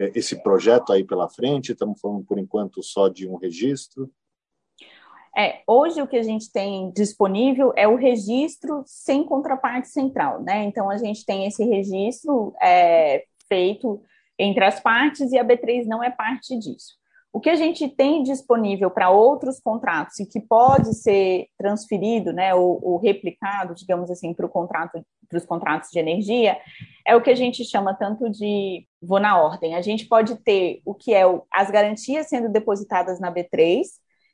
[0.00, 1.72] é, esse projeto aí pela frente?
[1.72, 4.10] Estamos falando, por enquanto, só de um registro?
[5.36, 10.64] É, hoje o que a gente tem disponível é o registro sem contraparte central, né?
[10.64, 14.02] Então a gente tem esse registro é, feito
[14.40, 16.98] entre as partes e a B3 não é parte disso.
[17.32, 22.52] O que a gente tem disponível para outros contratos e que pode ser transferido, né,
[22.54, 25.00] ou, ou replicado, digamos assim, para o contrato,
[25.32, 26.58] os contratos de energia,
[27.06, 30.80] é o que a gente chama tanto de, vou na ordem, a gente pode ter
[30.84, 33.82] o que é o, as garantias sendo depositadas na B3,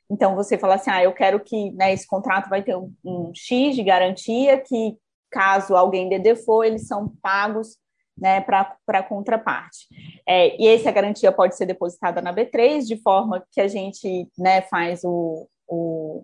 [0.09, 3.31] então você fala assim, ah, eu quero que né, esse contrato vai ter um, um
[3.35, 4.97] X de garantia que
[5.29, 7.77] caso alguém dê default, eles são pagos
[8.17, 9.87] né, para a contraparte.
[10.27, 14.61] É, e essa garantia pode ser depositada na B3, de forma que a gente né,
[14.63, 16.23] faz o, o,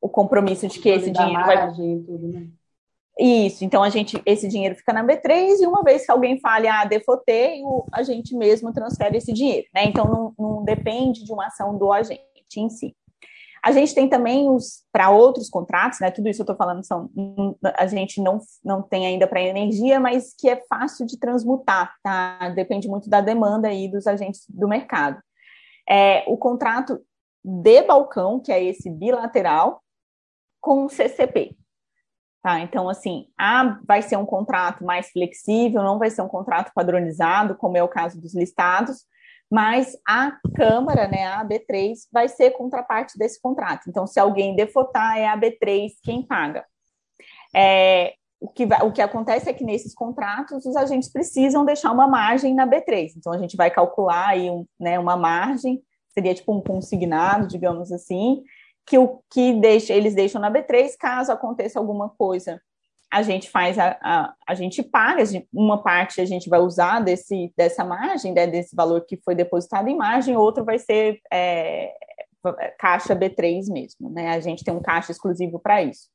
[0.00, 1.72] o compromisso de que esse dinheiro vai.
[1.72, 2.46] Tudo, né?
[3.18, 6.66] Isso, então a gente, esse dinheiro fica na B3 e uma vez que alguém fale,
[6.68, 7.60] ah, defotei,
[7.92, 9.84] a gente mesmo transfere esse dinheiro, né?
[9.84, 12.22] Então não, não depende de uma ação do agente
[12.56, 12.96] em si.
[13.62, 16.10] A gente tem também os para outros contratos, né?
[16.10, 17.10] Tudo isso eu estou falando são
[17.76, 22.50] a gente não, não tem ainda para energia, mas que é fácil de transmutar, tá?
[22.50, 25.20] Depende muito da demanda aí dos agentes do mercado.
[25.88, 27.00] É, o contrato
[27.44, 29.82] de balcão, que é esse bilateral,
[30.60, 31.56] com CCP.
[32.42, 36.72] Tá, então, assim, a, vai ser um contrato mais flexível, não vai ser um contrato
[36.74, 39.04] padronizado, como é o caso dos listados,
[39.50, 43.88] mas a Câmara, né, a AB3, vai ser contraparte desse contrato.
[43.88, 46.64] Então, se alguém defotar, é a AB3 quem paga.
[47.54, 51.90] É, o, que vai, o que acontece é que nesses contratos, os agentes precisam deixar
[51.90, 53.12] uma margem na B3.
[53.16, 55.82] Então, a gente vai calcular aí um, né, uma margem,
[56.14, 58.44] seria tipo um consignado, digamos assim,
[58.86, 62.60] que o que deixa, eles deixam na B3 caso aconteça alguma coisa
[63.10, 67.52] a gente faz a, a, a gente paga, uma parte a gente vai usar desse,
[67.56, 71.92] dessa margem, né, desse valor que foi depositado em margem, outro vai ser é,
[72.78, 74.28] caixa B3 mesmo, né?
[74.30, 76.08] A gente tem um caixa exclusivo para isso.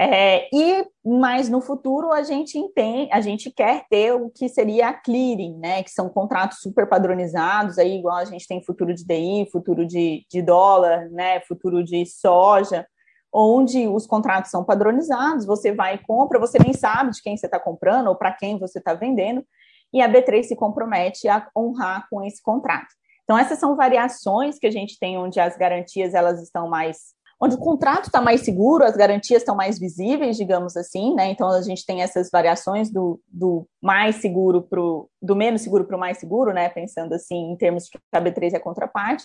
[0.00, 4.88] É, e mais no futuro a gente entende, a gente quer ter o que seria
[4.88, 5.82] a clearing, né?
[5.82, 10.24] Que são contratos super padronizados, aí igual a gente tem futuro de DI, futuro de,
[10.30, 11.40] de dólar, né?
[11.40, 12.86] Futuro de soja
[13.32, 17.46] onde os contratos são padronizados, você vai e compra, você nem sabe de quem você
[17.46, 19.44] está comprando ou para quem você está vendendo,
[19.92, 22.88] e a B3 se compromete a honrar com esse contrato.
[23.24, 27.14] Então, essas são variações que a gente tem onde as garantias elas estão mais.
[27.40, 31.30] onde o contrato está mais seguro, as garantias estão mais visíveis, digamos assim, né?
[31.30, 34.80] Então a gente tem essas variações do, do mais seguro para
[35.20, 36.68] do menos seguro para o mais seguro, né?
[36.68, 39.24] Pensando assim em termos de que a B3 é contraparte.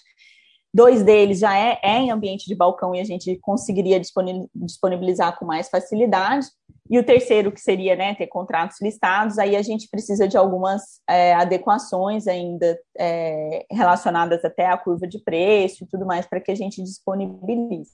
[0.74, 5.46] Dois deles já é, é em ambiente de balcão e a gente conseguiria disponibilizar com
[5.46, 6.48] mais facilidade.
[6.90, 11.02] E o terceiro, que seria né, ter contratos listados, aí a gente precisa de algumas
[11.10, 16.52] é, adequações ainda é, relacionadas até à curva de preço e tudo mais, para que
[16.52, 17.92] a gente disponibilize.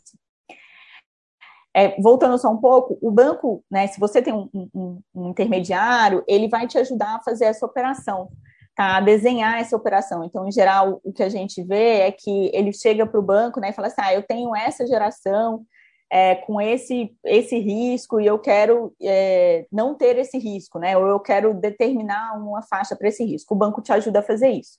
[1.75, 6.23] É, voltando só um pouco, o banco, né, se você tem um, um, um intermediário,
[6.27, 8.29] ele vai te ajudar a fazer essa operação
[8.75, 10.23] tá, a desenhar essa operação.
[10.23, 13.59] Então, em geral, o que a gente vê é que ele chega para o banco
[13.59, 15.65] né, e fala assim: ah, eu tenho essa geração
[16.11, 20.97] é, com esse, esse risco e eu quero é, não ter esse risco, né?
[20.97, 23.53] Ou eu quero determinar uma faixa para esse risco.
[23.53, 24.78] O banco te ajuda a fazer isso.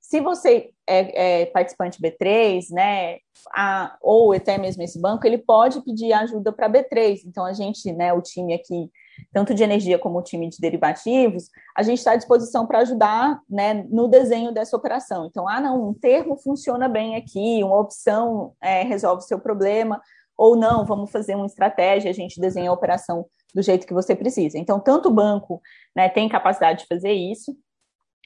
[0.00, 3.18] Se você é, é participante B3, né,
[3.54, 7.20] a, ou até mesmo esse banco, ele pode pedir ajuda para B3.
[7.26, 8.90] Então, a gente, né, o time aqui
[9.32, 13.40] tanto de energia como o time de derivativos, a gente está à disposição para ajudar
[13.48, 15.26] né, no desenho dessa operação.
[15.26, 20.00] Então, ah, não, um termo funciona bem aqui, uma opção é, resolve seu problema,
[20.36, 24.16] ou não, vamos fazer uma estratégia, a gente desenha a operação do jeito que você
[24.16, 24.58] precisa.
[24.58, 25.60] Então, tanto o banco
[25.94, 27.56] né, tem capacidade de fazer isso,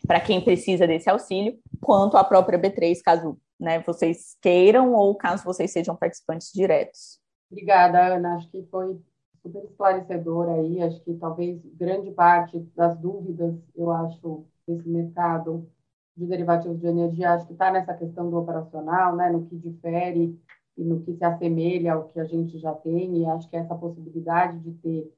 [0.07, 5.45] para quem precisa desse auxílio, quanto a própria B3, caso né, vocês queiram ou caso
[5.45, 7.19] vocês sejam participantes diretos.
[7.51, 8.37] Obrigada, Ana.
[8.37, 8.99] Acho que foi
[9.47, 10.83] super esclarecedor aí.
[10.83, 15.69] Acho que talvez grande parte das dúvidas, eu acho, desse mercado
[16.17, 20.39] de derivativos de energia, acho que está nessa questão do operacional, né, no que difere
[20.77, 23.75] e no que se assemelha ao que a gente já tem, e acho que essa
[23.75, 25.13] possibilidade de ter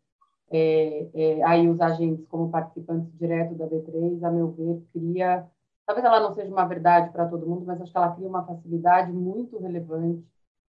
[0.50, 5.46] é, é, aí os agentes como participantes direto da B3, a meu ver, cria,
[5.86, 8.46] talvez ela não seja uma verdade para todo mundo, mas acho que ela cria uma
[8.46, 10.24] facilidade muito relevante.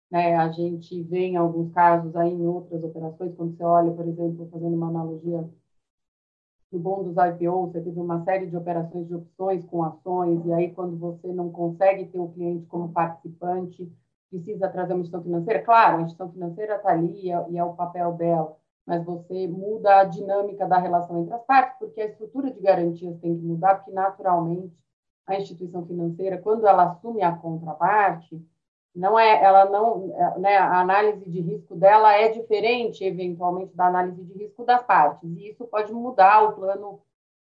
[0.10, 0.36] Né?
[0.36, 4.50] A gente vê em alguns casos, aí em outras operações, quando você olha, por exemplo,
[4.52, 5.48] fazendo uma analogia
[6.72, 10.54] no bom dos IPOs, você teve uma série de operações de opções com ações, e
[10.54, 13.90] aí quando você não consegue ter o cliente como participante,
[14.30, 15.64] precisa trazer uma instituição financeira.
[15.64, 20.04] Claro, a instituição financeira está ali e é o papel dela, mas você muda a
[20.04, 23.92] dinâmica da relação entre as partes, porque a estrutura de garantias tem que mudar, porque
[23.92, 24.74] naturalmente
[25.26, 28.42] a instituição financeira, quando ela assume a contraparte,
[28.96, 30.08] não é, ela não,
[30.40, 35.30] né, a análise de risco dela é diferente, eventualmente, da análise de risco das partes,
[35.30, 37.00] e isso pode mudar o plano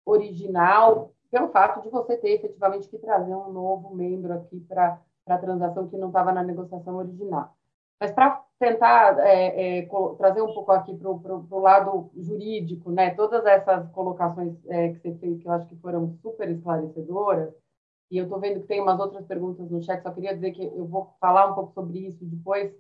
[0.06, 5.38] original pelo fato de você ter efetivamente que trazer um novo membro aqui para a
[5.38, 7.54] transação que não estava na negociação original.
[8.00, 13.46] Mas para tentar é, é, trazer um pouco aqui para o lado jurídico, né, todas
[13.46, 17.54] essas colocações é, que você fez, que eu acho que foram super esclarecedoras,
[18.10, 20.64] e eu estou vendo que tem umas outras perguntas no chat, só queria dizer que
[20.64, 22.74] eu vou falar um pouco sobre isso depois.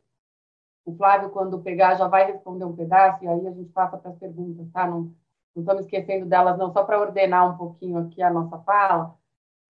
[0.86, 4.12] O Flávio, quando pegar, já vai responder um pedaço, e aí a gente passa para
[4.12, 4.88] as perguntas, tá?
[4.88, 5.12] Não,
[5.54, 9.14] não estamos esquecendo delas, não, só para ordenar um pouquinho aqui a nossa fala.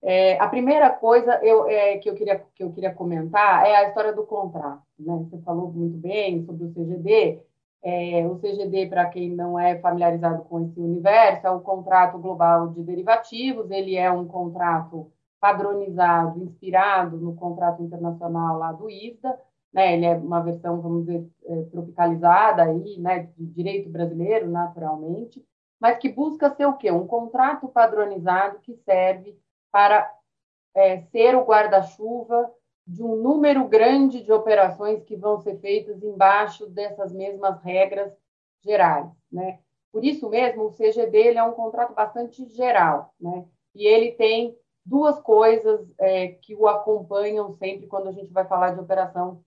[0.03, 3.88] É, a primeira coisa eu, é, que, eu queria, que eu queria comentar é a
[3.88, 4.84] história do contrato.
[4.99, 5.26] Né?
[5.30, 7.41] Você falou muito bem sobre o CGD.
[7.82, 12.68] É, o CGD, para quem não é familiarizado com esse universo, é o contrato global
[12.70, 13.72] de derivativos.
[13.72, 19.39] Ele é um contrato padronizado, inspirado no contrato internacional lá do ISDA.
[19.73, 19.93] Né?
[19.93, 23.29] Ele é uma versão, vamos dizer, é, tropicalizada aí, né?
[23.38, 25.45] de direito brasileiro, naturalmente,
[25.79, 26.91] mas que busca ser o quê?
[26.91, 29.39] Um contrato padronizado que serve
[29.71, 30.11] para
[30.75, 32.51] é, ser o guarda-chuva
[32.85, 38.11] de um número grande de operações que vão ser feitas embaixo dessas mesmas regras
[38.63, 39.59] gerais, né?
[39.91, 43.45] Por isso mesmo, o CGD é um contrato bastante geral, né?
[43.75, 44.57] E ele tem
[44.88, 49.43] duas coisas é, que o acompanham sempre quando a gente vai falar de operação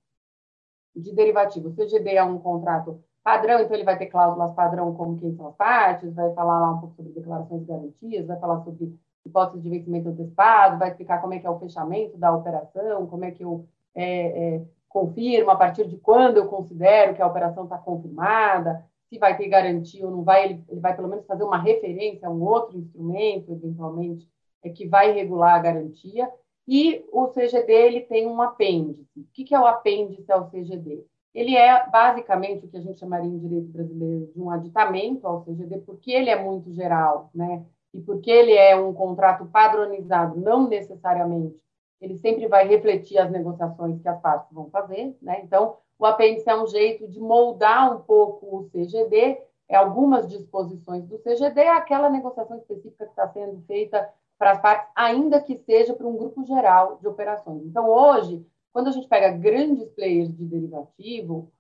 [0.95, 1.69] de derivativo.
[1.69, 5.49] O CGD é um contrato padrão, então ele vai ter cláusulas padrão como quem são
[5.49, 9.63] as partes, vai falar lá um pouco sobre declarações de garantias, vai falar sobre hipótese
[9.63, 13.31] de vencimento antecipado, vai explicar como é que é o fechamento da operação, como é
[13.31, 17.79] que eu é, é, confirmo, a partir de quando eu considero que a operação está
[17.79, 21.59] confirmada, se vai ter garantia ou não vai, ele, ele, vai pelo menos fazer uma
[21.59, 24.29] referência a um outro instrumento, eventualmente,
[24.63, 26.31] é, que vai regular a garantia,
[26.67, 29.07] e o CGD ele tem um apêndice.
[29.17, 31.05] O que, é o apêndice ao CGD?
[31.35, 35.43] Ele é basicamente o que a gente chamaria em direito brasileiro de um aditamento ao
[35.43, 37.65] CGD, porque ele é muito geral, né?
[37.93, 41.57] e porque ele é um contrato padronizado, não necessariamente,
[42.01, 45.41] ele sempre vai refletir as negociações que as partes vão fazer, né?
[45.45, 49.39] Então, o apêndice é um jeito de moldar um pouco o CGD,
[49.69, 54.09] é algumas disposições do CGD, aquela negociação específica que está sendo feita
[54.41, 57.63] para as partes, ainda que seja para um grupo geral de operações.
[57.63, 61.53] Então, hoje, quando a gente pega grandes players de derivativo,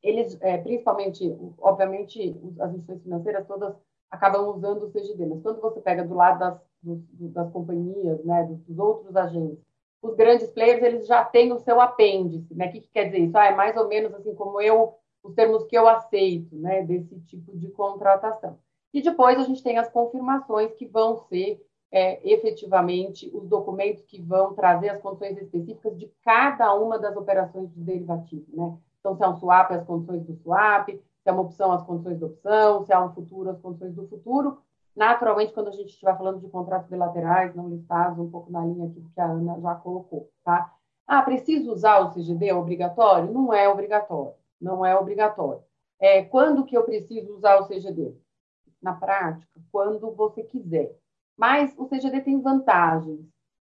[0.00, 2.30] eles, é, principalmente, obviamente,
[2.60, 3.74] as instituições financeiras todas
[4.08, 5.26] acabam usando o CGD.
[5.26, 6.60] Mas quando você pega do lado das,
[7.32, 9.58] das companhias, né, dos, outros agentes,
[10.00, 12.68] os grandes players eles já têm o seu apêndice, né?
[12.68, 13.36] O que, que quer dizer isso?
[13.36, 14.94] Ah, é mais ou menos assim como eu,
[15.24, 18.60] os termos que eu aceito, né, desse tipo de contratação.
[18.94, 24.20] E depois a gente tem as confirmações que vão ser é, efetivamente os documentos que
[24.20, 28.76] vão trazer as condições específicas de cada uma das operações de derivativo, né?
[29.00, 32.18] Então, se é um swap, as condições do swap, se é uma opção, as condições
[32.18, 34.58] da opção, se é um futuro, as condições do futuro.
[34.96, 38.88] Naturalmente, quando a gente estiver falando de contratos bilaterais, não listados, um pouco na linha
[38.88, 40.72] aqui que a Ana já colocou, tá?
[41.06, 42.48] Ah, preciso usar o CGD?
[42.48, 43.32] É obrigatório?
[43.32, 44.34] Não é obrigatório.
[44.60, 45.62] Não é obrigatório.
[46.00, 48.12] É, quando que eu preciso usar o CGD?
[48.82, 50.96] Na prática, quando você quiser.
[51.36, 53.20] Mas o CGD tem vantagens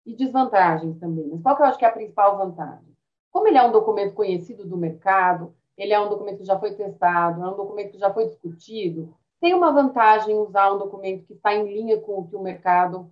[0.05, 1.29] e desvantagens também.
[1.29, 2.93] Mas qual que eu acho que é a principal vantagem?
[3.31, 6.75] Como ele é um documento conhecido do mercado, ele é um documento que já foi
[6.75, 9.15] testado, é um documento que já foi discutido.
[9.41, 13.11] Tem uma vantagem usar um documento que está em linha com o que o mercado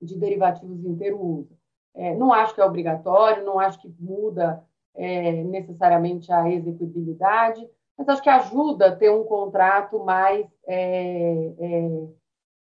[0.00, 1.56] de derivativos inteiro usa.
[1.94, 4.64] É, não acho que é obrigatório, não acho que muda
[4.94, 11.52] é, necessariamente a execuibilidade, mas acho que ajuda a ter um contrato mais é,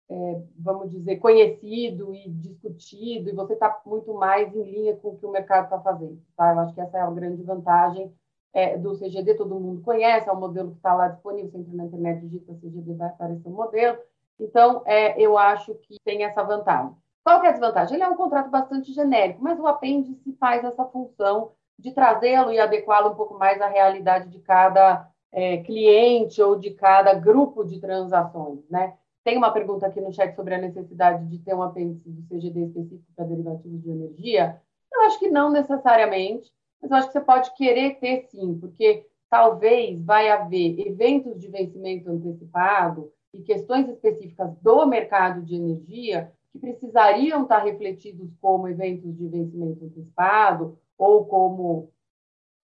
[0.09, 5.17] é vamos dizer, conhecido e discutido, e você está muito mais em linha com o
[5.17, 6.21] que o mercado está fazendo.
[6.35, 6.53] Tá?
[6.53, 8.13] Eu acho que essa é a grande vantagem
[8.53, 11.75] é, do CGD, todo mundo conhece, é um modelo que está lá disponível, você entra
[11.75, 13.97] na internet, digita CGD, vai aparecer o modelo.
[14.39, 16.95] Então, é, eu acho que tem essa vantagem.
[17.23, 17.95] Qual que é a desvantagem?
[17.95, 22.59] Ele é um contrato bastante genérico, mas o apêndice faz essa função de trazê-lo e
[22.59, 27.79] adequá-lo um pouco mais à realidade de cada é, cliente ou de cada grupo de
[27.79, 28.93] transações, né?
[29.27, 32.67] Tem uma pergunta aqui no chat sobre a necessidade de ter um apêndice do CGD
[32.67, 34.61] específico para derivativos de energia.
[34.89, 36.49] Eu acho que não necessariamente,
[36.81, 41.49] mas eu acho que você pode querer ter sim, porque talvez vai haver eventos de
[41.49, 49.13] vencimento antecipado e questões específicas do mercado de energia que precisariam estar refletidos como eventos
[49.17, 51.91] de vencimento antecipado ou como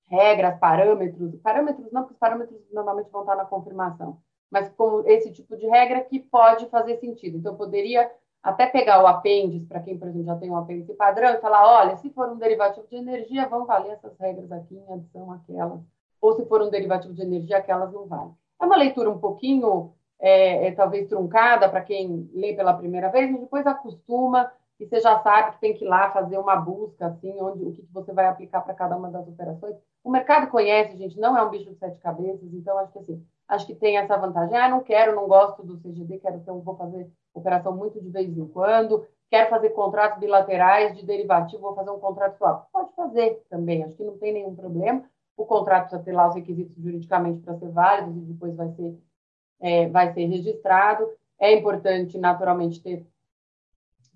[0.07, 4.22] regras, parâmetros, parâmetros não, porque os parâmetros normalmente vão estar na confirmação,
[4.54, 7.39] mas como esse tipo de regra que pode fazer sentido.
[7.39, 8.08] Então, eu poderia
[8.43, 11.66] até pegar o apêndice, para quem, por exemplo, já tem um apêndice padrão, e falar,
[11.66, 15.80] olha, se for um derivativo de energia, vão valer essas regras aqui em adição àquelas.
[16.22, 18.36] Ou se for um derivativo de energia, aquelas não valem.
[18.62, 23.32] É uma leitura um pouquinho, é, é, talvez, truncada para quem lê pela primeira vez,
[23.32, 27.08] mas depois acostuma e você já sabe que tem que ir lá fazer uma busca,
[27.08, 29.76] assim, onde o que você vai aplicar para cada uma das operações.
[30.04, 33.26] O mercado conhece, gente, não é um bicho de sete cabeças, então acho que assim,
[33.48, 34.58] acho que tem essa vantagem.
[34.58, 38.38] Ah, não quero, não gosto do CGD, quero ter, vou fazer operação muito de vez
[38.38, 42.68] em quando, quero fazer contratos bilaterais de derivativo, vou fazer um contrato swap.
[42.72, 45.04] Pode fazer também, acho que não tem nenhum problema.
[45.36, 48.96] O contrato precisa ter lá os requisitos juridicamente para ser válido e depois vai ser,
[49.60, 51.10] é, vai ser registrado.
[51.39, 53.06] É importante, naturalmente, ter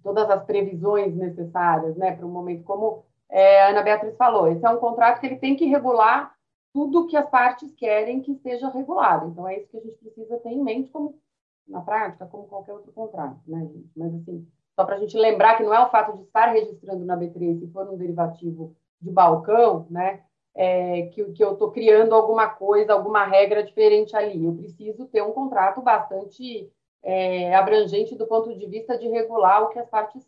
[0.04, 4.48] todas as previsões necessárias né, para um momento como é, a Ana Beatriz falou.
[4.48, 6.37] Esse é um contrato que ele tem que regular
[6.78, 9.30] tudo que as partes querem que seja regulado.
[9.30, 11.20] Então, é isso que a gente precisa ter em mente como
[11.68, 13.90] na prática, como qualquer outro contrato, né, gente?
[13.98, 17.04] Mas, assim, só para a gente lembrar que não é o fato de estar registrando
[17.04, 20.22] na B3 se for um derivativo de balcão, né,
[20.54, 24.46] é, que, que eu estou criando alguma coisa, alguma regra diferente ali.
[24.46, 26.72] Eu preciso ter um contrato bastante
[27.02, 30.24] é, abrangente do ponto de vista de regular o que as partes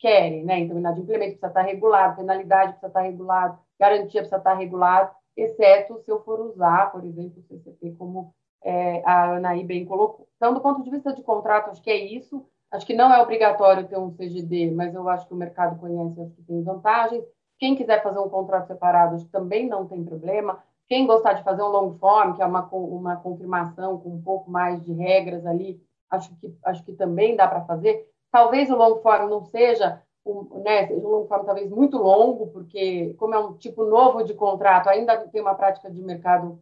[0.00, 0.58] querem, né?
[0.58, 6.10] Então, inadimplemento precisa estar regulado, penalidade precisa estar regulado, garantia precisa estar regulado, exceto se
[6.10, 10.28] eu for usar, por exemplo, o CCP, como é, a Anaí bem colocou.
[10.36, 12.46] Então, do ponto de vista de contrato, acho que é isso.
[12.70, 16.20] Acho que não é obrigatório ter um CGD, mas eu acho que o mercado conhece,
[16.20, 17.24] acho que tem vantagens.
[17.58, 20.62] Quem quiser fazer um contrato separado, acho que também não tem problema.
[20.88, 24.50] Quem gostar de fazer um long form, que é uma, uma confirmação com um pouco
[24.50, 25.80] mais de regras ali,
[26.10, 28.08] acho que, acho que também dá para fazer.
[28.30, 32.48] Talvez o long form não seja, um, né, seja um long form talvez muito longo,
[32.48, 36.60] porque como é um tipo novo de contrato, ainda tem uma prática de mercado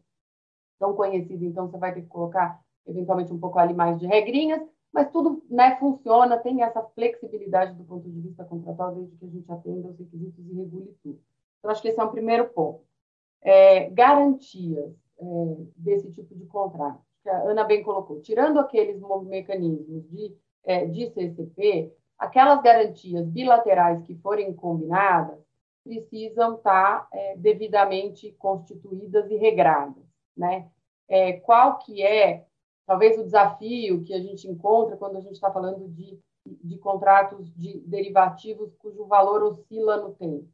[0.79, 4.63] tão conhecida, então você vai ter que colocar eventualmente um pouco ali mais de regrinhas,
[4.93, 9.29] mas tudo né, funciona, tem essa flexibilidade do ponto de vista contratual, desde que a
[9.29, 11.21] gente atenda os requisitos e regule tudo.
[11.59, 12.81] Então, acho que esse é um primeiro ponto.
[13.43, 20.09] É, garantias é, desse tipo de contrato que a Ana bem colocou, tirando aqueles mecanismos
[20.09, 20.35] de,
[20.65, 25.41] é, de CCP, aquelas garantias bilaterais que forem combinadas
[25.83, 30.05] precisam estar é, devidamente constituídas e regradas,
[30.37, 30.69] né?
[31.09, 32.45] É, qual que é,
[32.87, 37.51] talvez, o desafio que a gente encontra quando a gente está falando de, de contratos
[37.57, 40.47] de derivativos cujo valor oscila no tempo?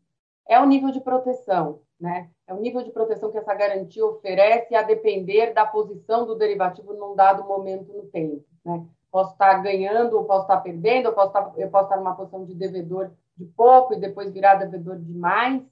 [0.49, 2.31] É o nível de proteção, né?
[2.47, 6.95] É o nível de proteção que essa garantia oferece a depender da posição do derivativo
[6.95, 8.45] num dado momento no tempo.
[8.65, 8.87] Né?
[9.11, 12.45] Posso estar ganhando, ou posso estar perdendo, ou posso estar, eu posso estar numa posição
[12.45, 15.63] de devedor de pouco e depois virar devedor de mais.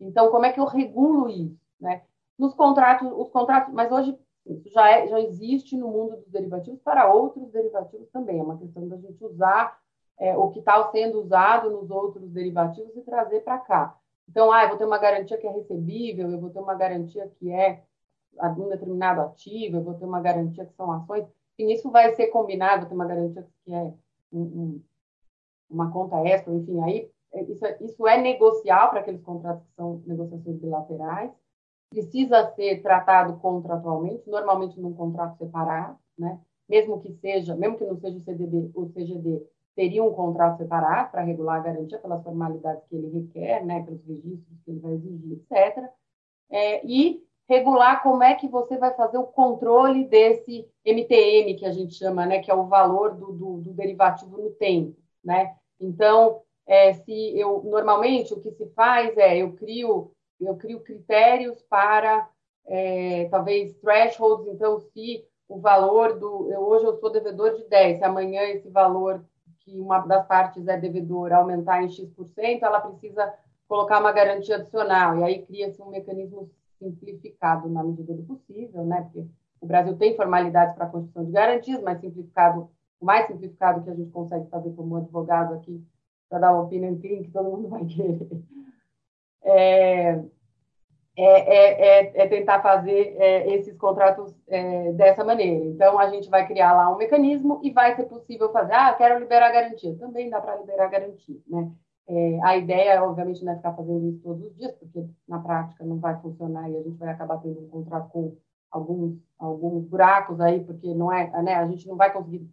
[0.00, 1.56] Então, como é que eu regulo isso?
[1.80, 2.02] Né?
[2.38, 6.80] Nos contratos, os contratos, mas hoje isso já, é, já existe no mundo dos derivativos
[6.80, 8.38] para outros derivativos também.
[8.38, 9.78] É uma questão da gente usar
[10.18, 13.96] é, o que está sendo usado nos outros derivativos e trazer para cá.
[14.28, 17.28] Então, ah, eu vou ter uma garantia que é recebível, eu vou ter uma garantia
[17.38, 17.82] que é
[18.40, 21.24] um determinado ativo, eu vou ter uma garantia que são ações,
[21.58, 23.92] e isso vai ser combinado, ter uma garantia que é
[24.32, 24.82] um, um,
[25.70, 29.74] uma conta extra, enfim, aí é, isso é, isso é negocial para aqueles contratos que
[29.74, 31.30] são negociações bilaterais,
[31.90, 36.40] precisa ser tratado contratualmente, normalmente num contrato separado, né?
[36.68, 41.10] mesmo que seja, mesmo que não seja o CDB, o CGD, teria um contrato separado
[41.10, 44.92] para regular a garantia pelas formalidades que ele requer, né, pelos registros que ele vai
[44.94, 45.90] exigir, etc.
[46.48, 51.72] É, e regular como é que você vai fazer o controle desse MTM, que a
[51.72, 55.54] gente chama, né, que é o valor do, do, do derivativo no tempo, né?
[55.80, 61.62] Então, é, se eu normalmente o que se faz é eu crio eu crio critérios
[61.62, 62.28] para
[62.66, 64.46] é, talvez thresholds.
[64.48, 66.50] Então, se o valor do.
[66.50, 69.24] Eu, hoje eu sou devedor de 10, se amanhã esse valor
[69.60, 73.34] que uma das partes é devedor aumentar em X%, ela precisa
[73.66, 75.18] colocar uma garantia adicional.
[75.18, 79.02] E aí cria-se um mecanismo simplificado na medida do possível, né?
[79.02, 79.26] Porque
[79.60, 82.70] o Brasil tem formalidades para a construção de garantias, mas simplificado,
[83.00, 85.84] o mais simplificado que a gente consegue fazer como advogado aqui,
[86.28, 88.28] para dar uma opinião que todo mundo vai querer.
[89.42, 90.24] É,
[91.18, 95.64] é, é, é, é tentar fazer é, esses contratos é, dessa maneira.
[95.64, 99.18] Então, a gente vai criar lá um mecanismo e vai ser possível fazer, ah, quero
[99.18, 99.96] liberar garantia.
[99.98, 101.70] Também dá para liberar garantia, né?
[102.08, 105.84] É, a ideia, obviamente, não é ficar fazendo isso todos os dias, porque na prática
[105.84, 108.36] não vai funcionar e a gente vai acabar tendo um contrato com
[108.70, 112.48] alguns, alguns buracos aí, porque não é, né, a gente não vai conseguir,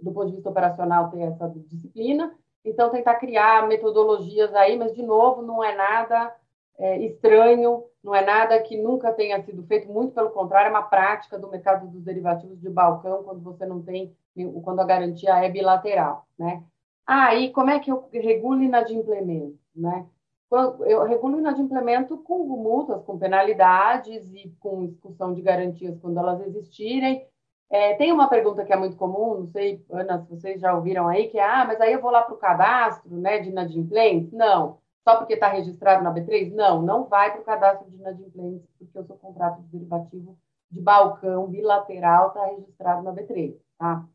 [0.00, 2.34] do ponto de vista operacional, ter essa disciplina.
[2.64, 6.34] Então, tentar criar metodologias aí, mas, de novo, não é nada
[6.76, 10.82] é, estranho, não é nada que nunca tenha sido feito, muito pelo contrário, é uma
[10.82, 14.16] prática do mercado dos derivativos de balcão, quando você não tem,
[14.64, 16.62] quando a garantia é bilateral, né?
[17.06, 20.06] Ah, e como é que eu regulo inadimplemento, né?
[20.50, 27.26] Eu regulo inadimplemento com multas, com penalidades e com discussão de garantias quando elas existirem.
[27.68, 31.08] É, tem uma pergunta que é muito comum, não sei, Ana, se vocês já ouviram
[31.08, 34.32] aí, que é, ah, mas aí eu vou lá para o cadastro né, de inadimplentes?
[34.32, 34.78] Não.
[35.02, 36.52] Só porque está registrado na B3?
[36.52, 40.38] Não, não vai para o cadastro de inadimplentes, porque o seu contrato de derivativo
[40.70, 44.06] de balcão bilateral está registrado na B3, tá?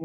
[0.00, 0.04] É,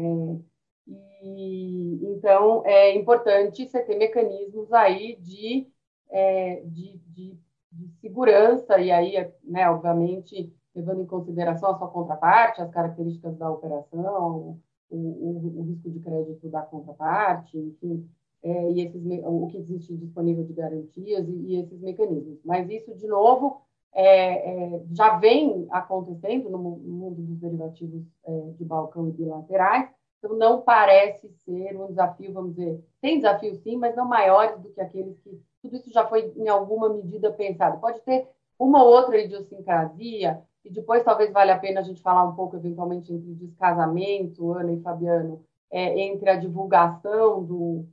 [1.22, 5.68] e, então, é importante você ter mecanismos aí de,
[6.10, 7.38] é, de, de,
[7.72, 9.14] de, segurança, e aí,
[9.44, 15.62] né, obviamente, levando em consideração a sua contraparte, as características da operação, o, o, o
[15.64, 18.08] risco de crédito da contraparte, enfim,
[18.42, 22.38] é, e esses, o que existe disponível de garantias e, e esses mecanismos.
[22.44, 23.60] Mas isso, de novo,
[23.92, 29.90] é, é, já vem acontecendo no, no mundo dos derivativos é, de balcão e bilaterais,
[30.20, 34.68] então não parece ser um desafio, vamos dizer, tem desafios sim, mas não maiores do
[34.70, 37.80] que aqueles que tudo isso já foi em alguma medida pensado.
[37.80, 42.24] Pode ter uma ou outra idiosincrasia, e depois talvez valha a pena a gente falar
[42.24, 47.86] um pouco, eventualmente, entre descasamento, Ana e Fabiano, é, entre a divulgação do,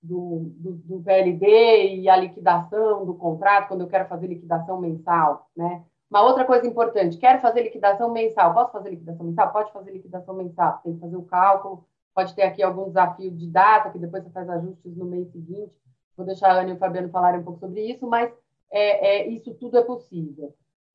[0.00, 5.48] do, do, do PLD e a liquidação do contrato, quando eu quero fazer liquidação mensal,
[5.56, 5.84] né?
[6.14, 9.52] Uma outra coisa importante, quero fazer liquidação mensal, posso fazer liquidação mensal?
[9.52, 11.84] Pode fazer liquidação mensal, tem que fazer o cálculo,
[12.14, 15.76] pode ter aqui algum desafio de data, que depois você faz ajustes no mês seguinte,
[16.16, 18.32] vou deixar a Ana e o Fabiano falarem um pouco sobre isso, mas
[18.70, 20.54] é, é, isso tudo é possível.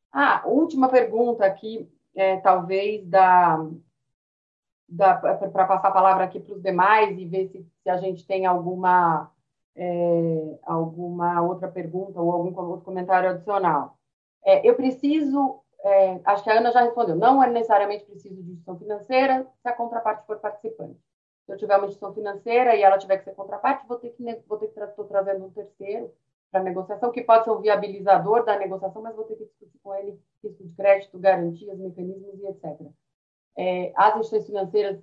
[0.10, 3.60] Ah, última pergunta aqui, é, talvez da,
[4.96, 8.46] para passar a palavra aqui para os demais e ver se, se, a gente tem
[8.46, 9.30] alguma,
[9.76, 13.99] é, alguma outra pergunta ou algum outro comentário adicional.
[14.46, 18.42] É, eu preciso, é, acho que a Ana já respondeu, não é necessariamente preciso de
[18.42, 21.00] instituição financeira se a contraparte for participante.
[21.46, 24.24] Se eu tiver uma instituição financeira e ela tiver que ser contraparte, vou ter que,
[24.48, 26.12] vou ter que trazendo um terceiro
[26.52, 29.94] para negociação, que pode ser um viabilizador da negociação, mas vou ter que discutir com
[29.94, 32.92] ele risco de crédito, garantias, mecanismos e etc
[33.60, 35.02] é, as instituições financeiras,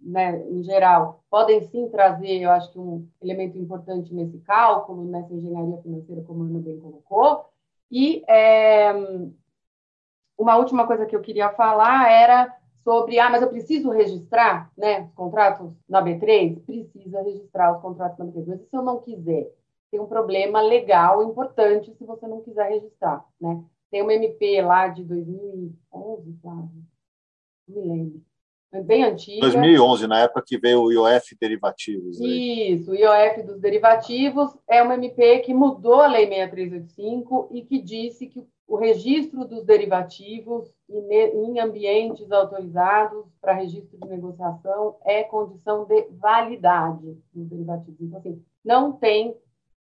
[0.00, 5.34] né, em geral, podem sim trazer, eu acho que um elemento importante nesse cálculo, nessa
[5.34, 7.44] engenharia financeira, como a Ana bem colocou.
[7.90, 8.92] E é,
[10.38, 15.02] uma última coisa que eu queria falar era sobre, ah, mas eu preciso registrar né,
[15.02, 16.64] os contratos na B3?
[16.64, 18.46] Precisa registrar os contratos na B3.
[18.46, 19.50] Mas se eu não quiser,
[19.90, 23.64] tem um problema legal importante se você não quiser registrar, né?
[23.90, 26.84] Tem uma MP lá de 2011, Flávio,
[27.68, 28.22] me lembro.
[28.72, 29.40] É bem antiga.
[29.40, 32.20] 2011, na época que veio o IOF Derivativos.
[32.20, 32.72] Aí.
[32.74, 37.80] Isso, o IOF dos Derivativos é uma MP que mudou a Lei 6385 e que
[37.80, 45.84] disse que o registro dos derivativos em ambientes autorizados para registro de negociação é condição
[45.84, 48.00] de validade dos derivativos.
[48.00, 49.36] Então, assim, não tem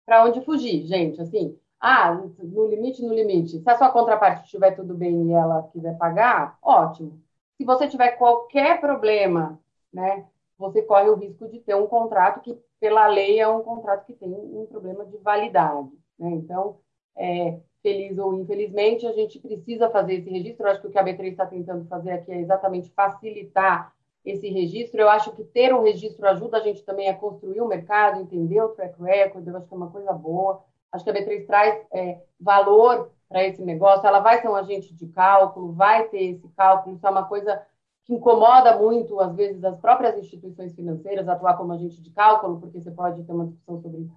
[0.05, 1.19] para onde fugir, gente.
[1.19, 3.59] Assim, ah, no limite, no limite.
[3.59, 7.19] Se a sua contraparte estiver tudo bem e ela quiser pagar, ótimo.
[7.57, 9.59] Se você tiver qualquer problema,
[9.93, 10.25] né,
[10.57, 14.13] você corre o risco de ter um contrato que, pela lei, é um contrato que
[14.13, 15.89] tem um problema de validade.
[16.17, 16.29] Né?
[16.31, 16.77] Então,
[17.15, 20.65] é, feliz ou infelizmente, a gente precisa fazer esse registro.
[20.65, 23.93] Eu acho que o que a B3 está tentando fazer aqui é exatamente facilitar
[24.25, 25.01] esse registro.
[25.01, 28.61] Eu acho que ter um registro ajuda a gente também a construir o mercado, entender
[28.61, 29.47] o track record.
[29.47, 30.63] Eu acho que é uma coisa boa.
[30.91, 34.95] Acho que a B3 traz é, valor para esse negócio, ela vai ser um agente
[34.95, 37.61] de cálculo, vai ter esse cálculo, isso é uma coisa
[38.05, 42.79] que incomoda muito, às vezes, as próprias instituições financeiras atuar como agente de cálculo, porque
[42.79, 44.09] você pode ter uma discussão sobre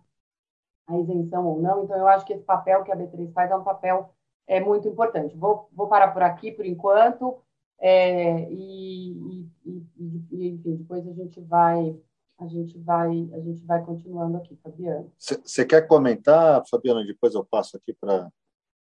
[0.86, 1.82] a isenção ou não.
[1.82, 4.08] Então, eu acho que esse papel que a B3 faz é um papel
[4.46, 5.36] é muito importante.
[5.36, 7.38] Vou, vou parar por aqui por enquanto.
[7.80, 9.82] É, e, e,
[10.30, 12.00] e, enfim, depois a gente vai
[12.38, 15.10] a gente vai a gente vai continuando aqui, Fabiano.
[15.18, 17.04] Você quer comentar, Fabiano?
[17.04, 18.30] Depois eu passo aqui para.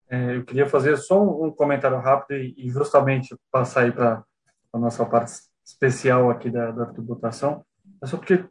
[0.10, 4.24] É, eu queria fazer só um, comentário rápido e, e, justamente passar aí para
[4.72, 5.34] a nossa parte
[5.66, 7.66] especial aqui da, da tributação.
[8.02, 8.46] É só porque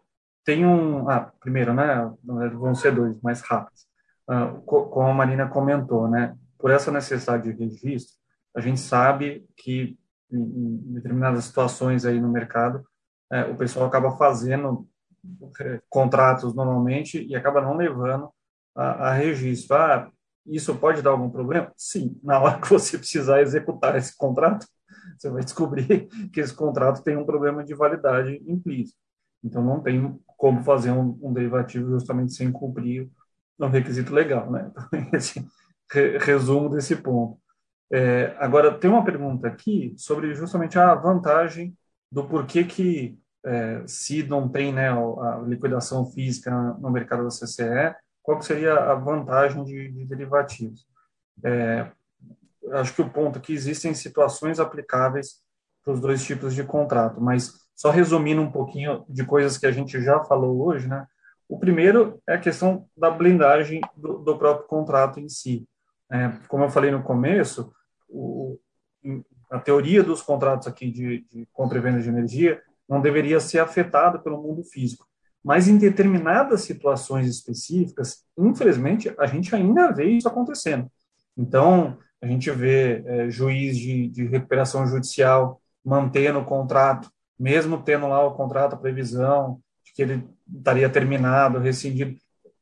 [0.45, 1.09] tem um.
[1.09, 2.13] Ah, primeiro, né?
[2.25, 3.87] Vão ser dois, mais rápidos.
[4.29, 6.37] Ah, como a Marina comentou, né?
[6.59, 8.15] Por essa necessidade de registro,
[8.55, 9.99] a gente sabe que
[10.31, 12.85] em determinadas situações aí no mercado,
[13.31, 14.87] é, o pessoal acaba fazendo
[15.61, 18.31] é, contratos normalmente e acaba não levando
[18.75, 19.77] a, a registro.
[19.77, 20.11] Ah,
[20.47, 21.73] isso pode dar algum problema?
[21.77, 24.67] Sim, na hora que você precisar executar esse contrato,
[25.19, 28.99] você vai descobrir que esse contrato tem um problema de validade implícito.
[29.43, 33.09] Então, não tem como fazer um, um derivativo justamente sem cumprir
[33.59, 34.71] o requisito legal, né?
[34.71, 35.47] Então, esse
[36.21, 37.39] resumo desse ponto.
[37.93, 41.77] É, agora, tem uma pergunta aqui sobre justamente a vantagem
[42.11, 47.95] do porquê que, é, se não tem né, a liquidação física no mercado da CCE,
[48.27, 50.85] qual seria a vantagem de, de derivativos?
[51.45, 51.89] É,
[52.73, 55.37] acho que o ponto aqui, existem situações aplicáveis
[55.85, 59.71] para os dois tipos de contrato, mas só resumindo um pouquinho de coisas que a
[59.71, 61.07] gente já falou hoje, né?
[61.49, 65.65] O primeiro é a questão da blindagem do, do próprio contrato em si.
[66.11, 67.73] É, como eu falei no começo,
[68.09, 68.59] o,
[69.49, 73.61] a teoria dos contratos aqui de, de compra e venda de energia não deveria ser
[73.61, 75.07] afetada pelo mundo físico.
[75.47, 80.91] Mas em determinadas situações específicas, infelizmente, a gente ainda vê isso acontecendo.
[81.39, 88.09] Então, a gente vê é, juiz de, de recuperação judicial mantendo o contrato, mesmo tendo
[88.09, 92.17] lá o contrato, a previsão de que ele estaria terminado, rescindido.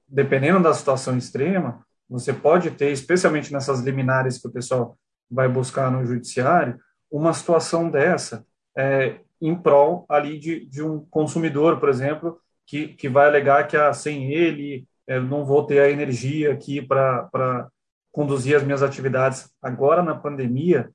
[0.06, 4.94] Dependendo da situação extrema, você pode ter, especialmente nessas liminares que o pessoal
[5.30, 6.78] vai buscar no judiciário,
[7.10, 8.44] uma situação dessa
[8.76, 13.76] é, em prol ali de, de um consumidor, por exemplo, que, que vai alegar que
[13.76, 17.68] ah, sem ele eu não vou ter a energia aqui para
[18.10, 19.50] conduzir as minhas atividades.
[19.60, 20.90] Agora, na pandemia,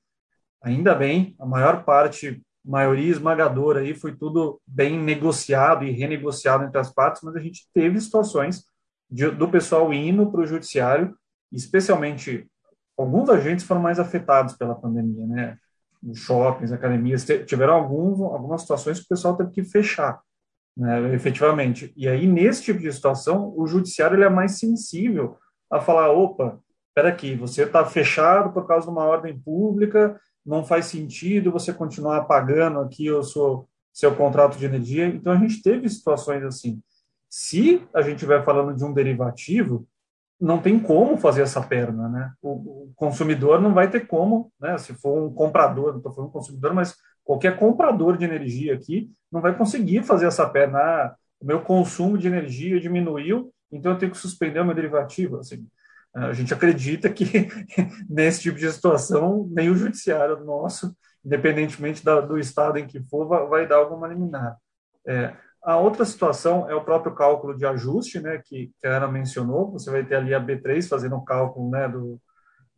[0.62, 6.80] ainda bem, a maior parte, maioria esmagadora aí, foi tudo bem negociado e renegociado entre
[6.80, 8.64] as partes, mas a gente teve situações
[9.10, 11.16] de, do pessoal indo para o judiciário,
[11.52, 12.48] especialmente
[12.98, 15.58] alguns agentes foram mais afetados pela pandemia, né?
[16.14, 20.22] Shoppings, academias, tiveram alguns, algumas situações que o pessoal teve que fechar,
[20.80, 21.94] né, efetivamente.
[21.96, 25.38] E aí, nesse tipo de situação, o judiciário ele é mais sensível
[25.70, 26.58] a falar: opa,
[26.88, 31.74] espera aqui, você está fechado por causa de uma ordem pública, não faz sentido você
[31.74, 35.06] continuar pagando aqui o seu, seu contrato de energia.
[35.06, 36.82] Então, a gente teve situações assim.
[37.30, 39.86] Se a gente estiver falando de um derivativo,
[40.40, 42.32] não tem como fazer essa perna, né?
[42.42, 44.78] O, o consumidor não vai ter como, né?
[44.78, 46.96] Se for um comprador, não estou falando consumidor, mas
[47.30, 50.80] qualquer comprador de energia aqui não vai conseguir fazer essa perna.
[50.80, 55.38] Ah, o meu consumo de energia diminuiu, então eu tenho que suspender o meu derivativo.
[55.38, 55.64] Assim,
[56.12, 57.26] a gente acredita que
[58.10, 60.92] nesse tipo de situação nem o judiciário nosso,
[61.24, 64.58] independentemente da, do estado em que for, vai, vai dar alguma liminar.
[65.08, 69.08] É, a outra situação é o próprio cálculo de ajuste, né, que, que a Ana
[69.08, 69.72] mencionou.
[69.74, 72.20] Você vai ter ali a B3 fazendo o cálculo né, do,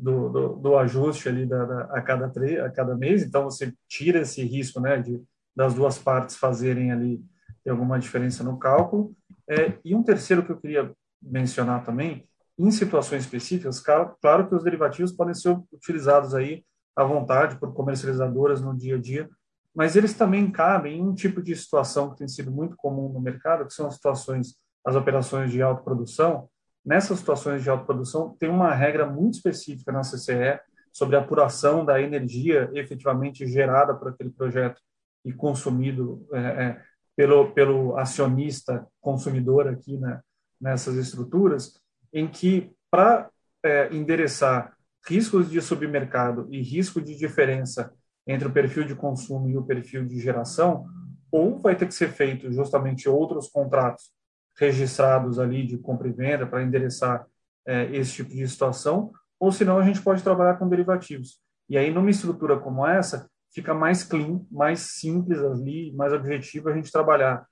[0.02, 3.24] do, do, do ajuste ali da, da, a, cada a cada mês.
[3.24, 5.22] Então, você tira esse risco né, de,
[5.56, 7.24] das duas partes fazerem ali
[7.70, 9.16] alguma diferença no cálculo.
[9.48, 10.92] É, e um terceiro que eu queria
[11.22, 12.28] mencionar também,
[12.58, 16.64] em situações específicas, claro, que os derivativos podem ser utilizados aí
[16.96, 19.30] à vontade por comercializadoras no dia a dia,
[19.74, 23.22] mas eles também cabem em um tipo de situação que tem sido muito comum no
[23.22, 26.50] mercado, que são as situações, as operações de autoprodução.
[26.84, 30.60] Nessas situações de autoprodução, tem uma regra muito específica na CCE
[30.92, 34.82] sobre a apuração da energia efetivamente gerada por aquele projeto
[35.24, 36.82] e consumido é, é,
[37.16, 40.20] pelo, pelo acionista consumidor aqui né,
[40.60, 41.80] nessas estruturas,
[42.12, 43.30] em que, para
[43.64, 44.76] é, endereçar
[45.08, 47.94] riscos de submercado e risco de diferença
[48.28, 50.86] entre o perfil de consumo e o perfil de geração,
[51.32, 54.12] ou vai ter que ser feito justamente outros contratos
[54.58, 57.26] registrados ali de compra e venda para endereçar
[57.66, 61.40] é, esse tipo de situação, ou senão a gente pode trabalhar com derivativos.
[61.70, 66.74] E aí, numa estrutura como essa, fica mais clean, mais simples ali, mais objetivo a
[66.74, 67.46] gente trabalhar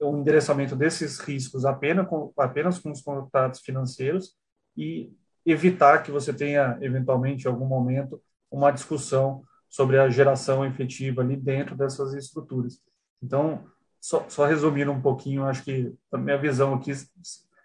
[0.00, 4.34] o endereçamento desses riscos apenas com, apenas com os contratos financeiros
[4.76, 5.12] e
[5.46, 8.20] evitar que você tenha, eventualmente, em algum momento,
[8.50, 12.80] uma discussão sobre a geração efetiva ali dentro dessas estruturas.
[13.22, 13.64] Então,
[14.02, 16.92] só, só resumindo um pouquinho, acho que a minha visão aqui,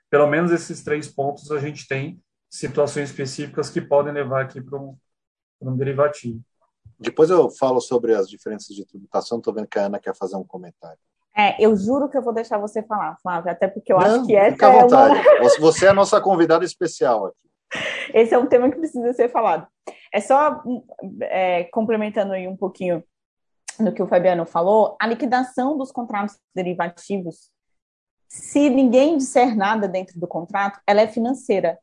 [0.07, 4.79] pelo menos esses três pontos, a gente tem situações específicas que podem levar aqui para
[4.79, 4.95] um,
[5.59, 6.39] um derivativo.
[6.99, 9.39] Depois eu falo sobre as diferenças de tributação.
[9.39, 10.99] Estou vendo que a Ana quer fazer um comentário.
[11.35, 14.25] É, eu juro que eu vou deixar você falar, Flávia, até porque eu Não, acho
[14.25, 15.27] que essa fica à vontade.
[15.27, 15.59] é uma...
[15.59, 17.49] Você é a nossa convidada especial aqui.
[18.13, 19.67] Esse é um tema que precisa ser falado.
[20.13, 20.63] É só
[21.21, 23.03] é, complementando aí um pouquinho
[23.79, 27.51] no que o Fabiano falou, a liquidação dos contratos derivativos,
[28.27, 31.79] se ninguém disser nada dentro do contrato, ela é financeira.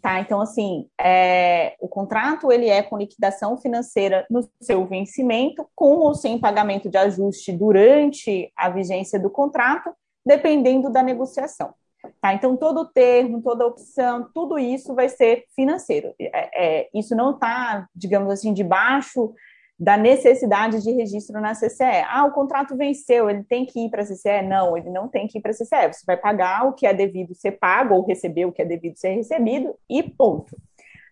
[0.00, 0.20] Tá?
[0.20, 6.14] Então, assim, é, o contrato ele é com liquidação financeira no seu vencimento, com ou
[6.14, 9.92] sem pagamento de ajuste durante a vigência do contrato,
[10.24, 11.74] dependendo da negociação.
[12.20, 12.32] Tá?
[12.34, 16.14] Então, todo termo, toda opção, tudo isso vai ser financeiro.
[16.18, 19.34] É, é, isso não está, digamos assim, debaixo
[19.78, 22.04] da necessidade de registro na CCE.
[22.08, 24.42] Ah, o contrato venceu, ele tem que ir para a CCE?
[24.42, 25.92] Não, ele não tem que ir para a CCE.
[25.92, 28.96] Você vai pagar o que é devido ser pago ou receber o que é devido
[28.96, 30.56] ser recebido e ponto.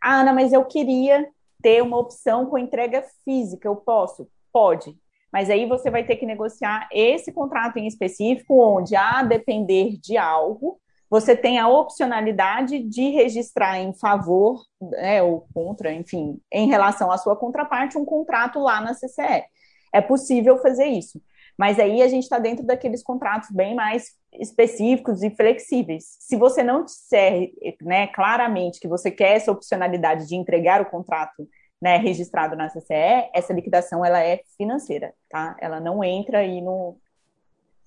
[0.03, 1.29] Ah, Ana, mas eu queria
[1.63, 4.29] ter uma opção com entrega física, eu posso?
[4.53, 4.97] Pode.
[5.33, 10.17] Mas aí você vai ter que negociar esse contrato em específico, onde, a depender de
[10.17, 10.79] algo,
[11.15, 17.17] você tem a opcionalidade de registrar em favor né, ou contra, enfim, em relação à
[17.17, 19.45] sua contraparte, um contrato lá na CCE.
[19.93, 21.23] É possível fazer isso.
[21.57, 24.09] Mas aí a gente está dentro daqueles contratos bem mais
[24.41, 26.17] específicos e flexíveis.
[26.19, 31.49] Se você não disser né, claramente que você quer essa opcionalidade de entregar o contrato
[31.81, 35.57] né, registrado na CCE, essa liquidação ela é financeira, tá?
[35.61, 36.99] Ela não entra aí no,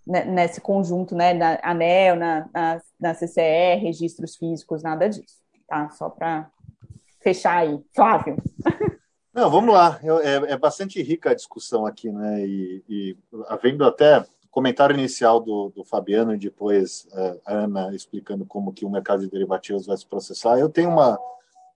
[0.07, 5.35] nesse conjunto, né, da ANEL, na, na, na CCE, registros físicos, nada disso,
[5.67, 5.89] tá?
[5.89, 6.49] Só para
[7.21, 7.79] fechar aí.
[7.93, 8.37] Flávio.
[9.33, 9.99] Não, vamos lá.
[10.23, 12.43] É, é, bastante rica a discussão aqui, né?
[12.43, 18.45] E, e havendo até comentário inicial do, do Fabiano e depois é, a Ana explicando
[18.45, 21.19] como que o mercado de derivativos vai se processar, eu tenho uma,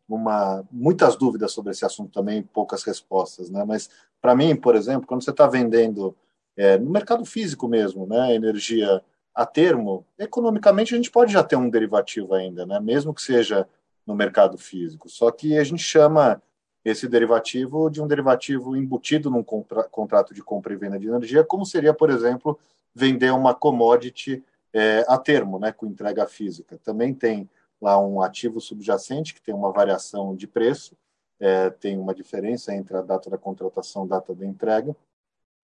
[0.09, 3.63] uma muitas dúvidas sobre esse assunto também, poucas respostas, né?
[3.63, 6.15] Mas para mim, por exemplo, quando você está vendendo
[6.57, 9.01] é, no mercado físico mesmo, né, energia
[9.33, 13.67] a termo, economicamente a gente pode já ter um derivativo ainda, né, mesmo que seja
[14.05, 15.09] no mercado físico.
[15.09, 16.41] Só que a gente chama
[16.83, 21.65] esse derivativo de um derivativo embutido num contrato de compra e venda de energia, como
[21.65, 22.59] seria, por exemplo,
[22.93, 24.43] vender uma commodity
[24.73, 26.79] é, a termo, né, com entrega física.
[26.83, 27.49] Também tem
[27.81, 30.95] lá um ativo subjacente que tem uma variação de preço,
[31.39, 34.95] é, tem uma diferença entre a data da contratação e a data da entrega,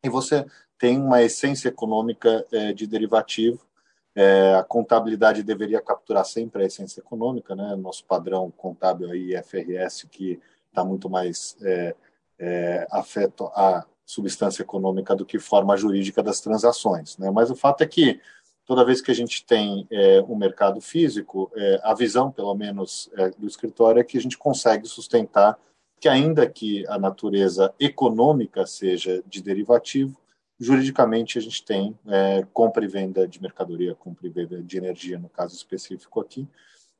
[0.03, 0.45] e você
[0.77, 3.65] tem uma essência econômica é, de derivativo.
[4.15, 7.75] É, a contabilidade deveria capturar sempre a essência econômica, né?
[7.75, 11.95] Nosso padrão contábil aí, FRS, que está muito mais é,
[12.39, 17.29] é, afeto à substância econômica do que forma jurídica das transações, né?
[17.29, 18.19] Mas o fato é que
[18.65, 23.09] toda vez que a gente tem é, um mercado físico, é, a visão, pelo menos,
[23.37, 25.57] do escritório é que a gente consegue sustentar
[25.99, 30.19] que ainda que a natureza econômica seja de derivativo,
[30.59, 35.19] juridicamente a gente tem é, compra e venda de mercadoria, compra e venda de energia,
[35.19, 36.47] no caso específico aqui.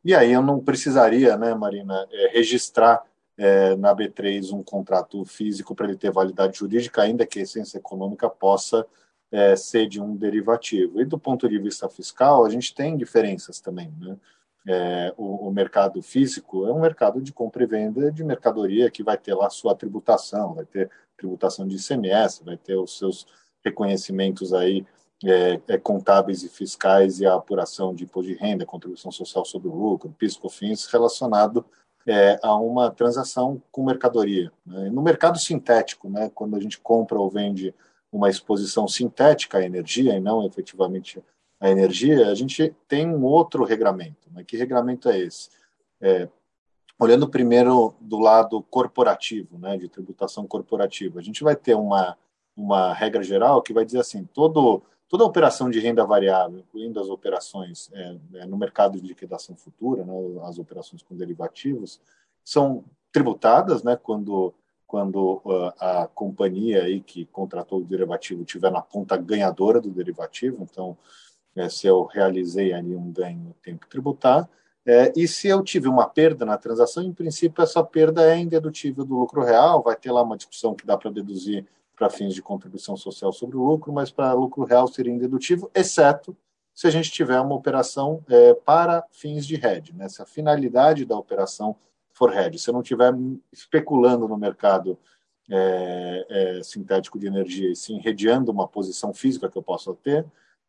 [0.03, 3.03] E aí eu não precisaria, né, Marina, é, registrar
[3.37, 7.77] é, na B3 um contrato físico para ele ter validade jurídica, ainda que a essência
[7.77, 8.85] econômica possa
[9.31, 11.01] é, ser de um derivativo.
[11.01, 14.17] E do ponto de vista fiscal, a gente tem diferenças também, né?
[14.67, 19.01] é, o, o, mercado físico é um mercado de compra e venda de mercadoria que
[19.01, 23.25] vai ter lá sua tributação, vai ter tributação de ICMS, vai ter os seus
[23.68, 24.86] reconhecimentos aí
[25.26, 29.68] é, é, contábeis e fiscais e a apuração de imposto de renda, contribuição social sobre
[29.68, 31.65] o lucro, PIS, COFINS, relacionado
[32.05, 34.51] é, a uma transação com mercadoria.
[34.65, 34.89] Né?
[34.89, 37.74] No mercado sintético, né, quando a gente compra ou vende
[38.11, 41.22] uma exposição sintética à energia e não efetivamente
[41.59, 44.30] a energia, a gente tem um outro regramento.
[44.32, 44.43] Né?
[44.45, 45.49] Que regramento é esse?
[45.99, 46.30] É,
[46.99, 52.15] olhando primeiro do lado corporativo, né, de tributação corporativa, a gente vai ter uma,
[52.57, 57.07] uma regra geral que vai dizer assim, todo, toda operação de renda variável, incluindo as
[57.07, 62.01] operações é, é, no mercado de liquidação futura, né, as operações com derivativos,
[62.43, 64.53] são tributadas né, quando,
[64.87, 70.63] quando uh, a companhia aí que contratou o derivativo tiver na ponta ganhadora do derivativo,
[70.63, 70.97] então
[71.55, 74.49] é, se eu realizei ali um ganho, tenho que tributar.
[74.85, 79.03] É, e se eu tive uma perda na transação, em princípio, essa perda é indedutível
[79.03, 79.83] do lucro real.
[79.83, 81.65] Vai ter lá uma discussão que dá para deduzir
[81.97, 86.37] para fins de contribuição social sobre o lucro, mas para lucro real seria indedutível, exceto
[86.73, 90.07] se a gente tiver uma operação é, para fins de hedge, né?
[90.07, 91.75] se a finalidade da operação
[92.13, 92.59] for hedge.
[92.59, 93.11] Se eu não estiver
[93.51, 94.97] especulando no mercado
[95.49, 100.23] é, é, sintético de energia e sim redeando uma posição física que eu possa ter,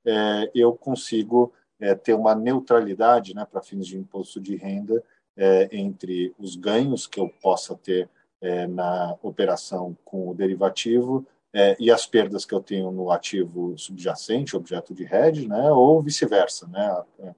[0.07, 5.05] é, eu consigo é, ter uma neutralidade né, para fins de imposto de renda
[5.37, 8.09] é, entre os ganhos que eu possa ter
[8.41, 13.76] é, na operação com o derivativo é, e as perdas que eu tenho no ativo
[13.78, 16.66] subjacente, objeto de hedge, né, ou vice-versa.
[16.68, 17.34] Né?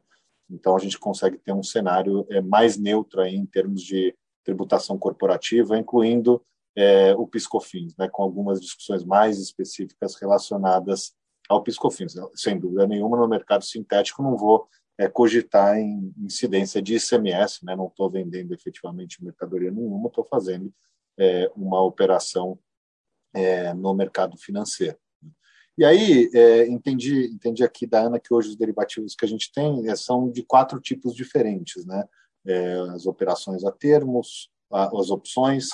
[0.51, 4.99] Então, a gente consegue ter um cenário é, mais neutro aí em termos de tributação
[4.99, 6.43] corporativa, incluindo
[6.77, 11.15] é, o PiscoFins, né, com algumas discussões mais específicas relacionadas
[11.49, 12.15] ao PiscoFins.
[12.35, 14.69] Sem dúvida nenhuma, no mercado sintético não vou
[15.01, 20.71] é, cogitar em incidência de ICMS, né, não estou vendendo efetivamente mercadoria nenhuma, estou fazendo
[21.19, 22.59] é, uma operação
[23.33, 24.99] é, no mercado financeiro.
[25.79, 29.51] E aí, é, entendi, entendi aqui da Ana que hoje os derivativos que a gente
[29.51, 32.07] tem é, são de quatro tipos diferentes, né?
[32.47, 35.69] É, as operações a termos, as opções,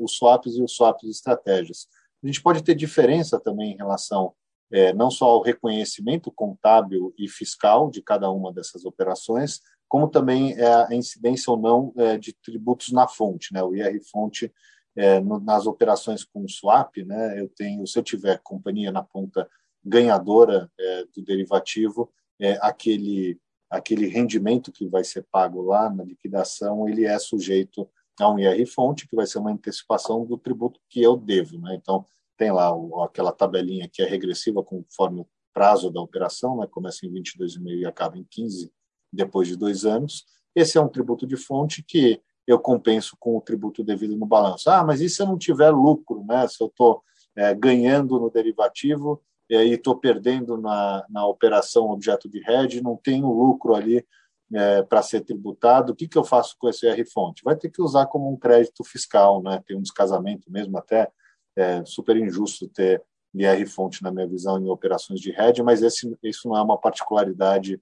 [0.00, 1.88] os swaps e os swaps estratégias.
[2.22, 4.32] A gente pode ter diferença também em relação
[4.74, 10.60] é, não só ao reconhecimento contábil e fiscal de cada uma dessas operações, como também
[10.60, 13.62] a incidência ou não de tributos na fonte, né?
[13.62, 14.52] O IR fonte
[14.96, 19.48] é, no, nas operações com swap, né, eu tenho, se eu tiver companhia na ponta
[19.84, 22.10] ganhadora é, do derivativo,
[22.40, 23.38] é, aquele
[23.70, 27.88] aquele rendimento que vai ser pago lá na liquidação, ele é sujeito
[28.20, 31.74] a um IR fonte, que vai ser uma antecipação do tributo que eu devo, né?
[31.74, 32.06] Então
[32.36, 32.72] tem lá
[33.04, 36.66] aquela tabelinha que é regressiva conforme o prazo da operação, né?
[36.70, 38.72] Começa em 22,5 e acaba em 15
[39.12, 40.24] depois de dois anos.
[40.54, 44.68] Esse é um tributo de fonte que eu compenso com o tributo devido no balanço.
[44.68, 46.46] Ah, mas e se eu não tiver lucro, né?
[46.48, 47.02] Se eu estou
[47.36, 52.96] é, ganhando no derivativo e aí estou perdendo na, na operação objeto de hedge, não
[52.96, 54.04] tenho lucro ali
[54.52, 57.42] é, para ser tributado, o que, que eu faço com esse R-fonte?
[57.44, 59.62] Vai ter que usar como um crédito fiscal, né?
[59.66, 61.10] Tem um descasamento mesmo, até
[61.56, 63.02] é super injusto ter
[63.34, 67.80] IR-fonte, na minha visão, em operações de hedge, mas esse, isso não é uma particularidade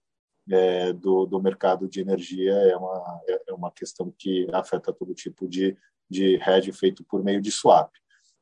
[0.51, 5.15] é, do, do mercado de energia é uma, é, é uma questão que afeta todo
[5.15, 5.77] tipo de,
[6.11, 7.93] de hedge feito por meio de swap.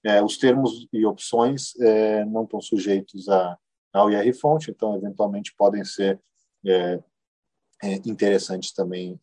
[0.05, 3.59] É, os termos e opções é, não estão sujeitos a,
[3.93, 6.19] ao IR-fonte, então, eventualmente, podem ser
[6.67, 7.03] é,
[7.83, 9.19] é, interessantes também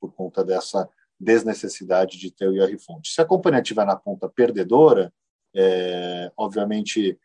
[0.00, 0.88] por conta dessa
[1.20, 3.10] desnecessidade de ter o IR-fonte.
[3.10, 5.12] Se a companhia estiver na ponta perdedora,
[6.36, 7.18] obviamente,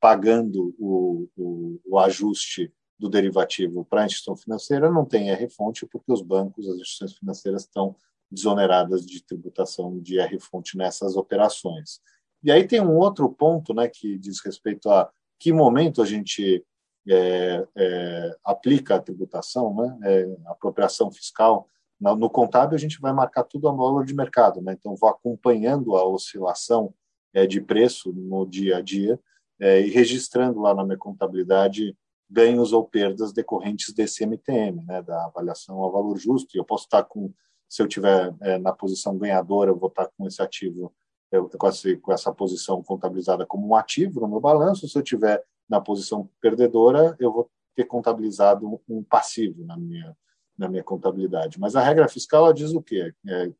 [0.00, 6.12] pagando o, o, o ajuste do derivativo para a instituição financeira não tem R-fonte, porque
[6.12, 7.96] os bancos, as instituições financeiras estão
[8.30, 12.00] desoneradas de tributação de R-fonte nessas operações.
[12.42, 16.64] E aí tem um outro ponto né, que diz respeito a que momento a gente
[17.08, 21.68] é, é, aplica a tributação, né, é, apropriação fiscal.
[22.00, 25.08] No, no, contábil, a gente vai marcar tudo a valor de mercado, né, então vou
[25.08, 26.92] acompanhando a oscilação
[27.34, 29.20] é, de preço no dia a dia
[29.60, 31.96] é, e registrando lá na minha contabilidade
[32.30, 36.56] ganhos ou perdas decorrentes desse MTM, né, da avaliação ao valor justo.
[36.56, 37.32] E eu posso estar com,
[37.68, 40.92] se eu tiver é, na posição ganhadora, eu vou estar com esse ativo,
[41.30, 44.88] eu, com, essa, com essa posição contabilizada como um ativo no meu balanço.
[44.88, 50.16] Se eu tiver na posição perdedora, eu vou ter contabilizado um passivo na minha
[50.56, 51.58] na minha contabilidade.
[51.58, 53.12] Mas a regra fiscal diz o quê?
[53.26, 53.52] É,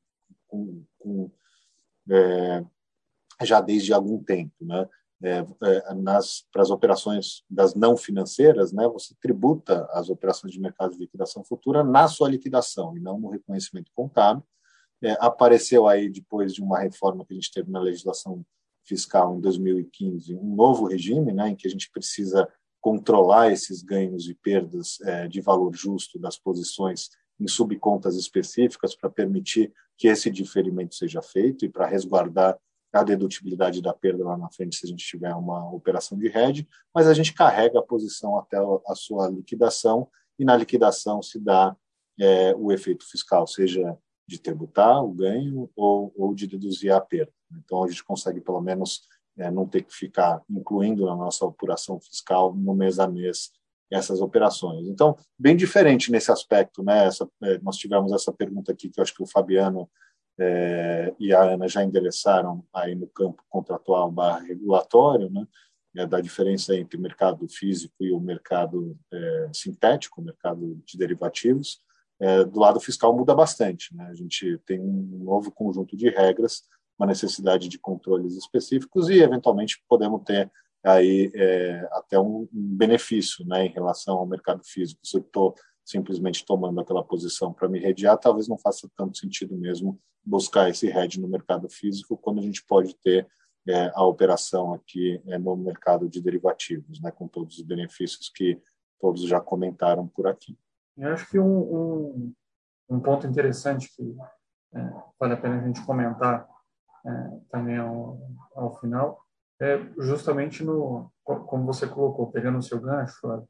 [0.47, 1.31] com, com,
[2.11, 2.65] é,
[3.45, 4.89] já desde algum tempo, né?
[5.25, 10.61] é, é, nas para as operações das não financeiras, né, você tributa as operações de
[10.61, 14.45] mercado de liquidação futura na sua liquidação e não no reconhecimento contábil.
[15.03, 18.45] É, apareceu aí depois de uma reforma que a gente teve na legislação
[18.85, 22.49] fiscal em 2015 um novo regime, né, em que a gente precisa
[22.81, 27.09] controlar esses ganhos e perdas é, de valor justo das posições
[27.41, 32.59] em subcontas específicas para permitir que esse diferimento seja feito e para resguardar
[33.01, 36.69] a dedutibilidade da perda lá na frente se a gente tiver uma operação de hedge,
[36.95, 41.77] mas a gente carrega a posição até a sua liquidação e na liquidação se dá
[42.21, 47.33] é, o efeito fiscal, seja de tributar o ganho ou, ou de deduzir a perda.
[47.65, 49.03] Então a gente consegue pelo menos
[49.37, 53.51] é, não ter que ficar incluindo na nossa apuração fiscal no mês a mês
[53.91, 54.89] essas operações.
[54.89, 57.07] Então, bem diferente nesse aspecto, né?
[57.07, 59.89] Essa, é, nós tivemos essa pergunta aqui que eu acho que o Fabiano
[60.39, 65.47] é, e a Ana já endereçaram aí no campo contratual barra regulatório, né,
[65.97, 70.99] é, da diferença entre o mercado físico e o mercado é, sintético, o mercado de
[70.99, 71.81] derivativos.
[72.21, 73.95] É, do lado fiscal muda bastante.
[73.95, 74.07] Né?
[74.07, 76.63] A gente tem um novo conjunto de regras,
[76.99, 80.51] uma necessidade de controles específicos e, eventualmente, podemos ter
[80.85, 85.01] aí é, até um, benefício né, em relação ao mercado físico.
[85.05, 85.55] Se eu estou
[85.85, 90.89] simplesmente tomando aquela posição para me redear, talvez não faça tanto sentido mesmo buscar esse
[90.89, 93.29] hedge no mercado físico, quando a gente pode ter
[93.69, 98.61] é, a operação aqui é, no mercado de derivativos, né, com todos os benefícios que
[98.99, 100.59] todos já comentaram por aqui.
[100.97, 102.35] Eu acho que um, um,
[102.89, 104.17] um ponto interessante que
[104.75, 106.49] é, vale a pena a gente comentar
[107.07, 107.11] é,
[107.51, 108.19] também ao,
[108.55, 109.23] ao final,
[109.61, 113.47] é justamente no, como você colocou, pegando o seu gancho,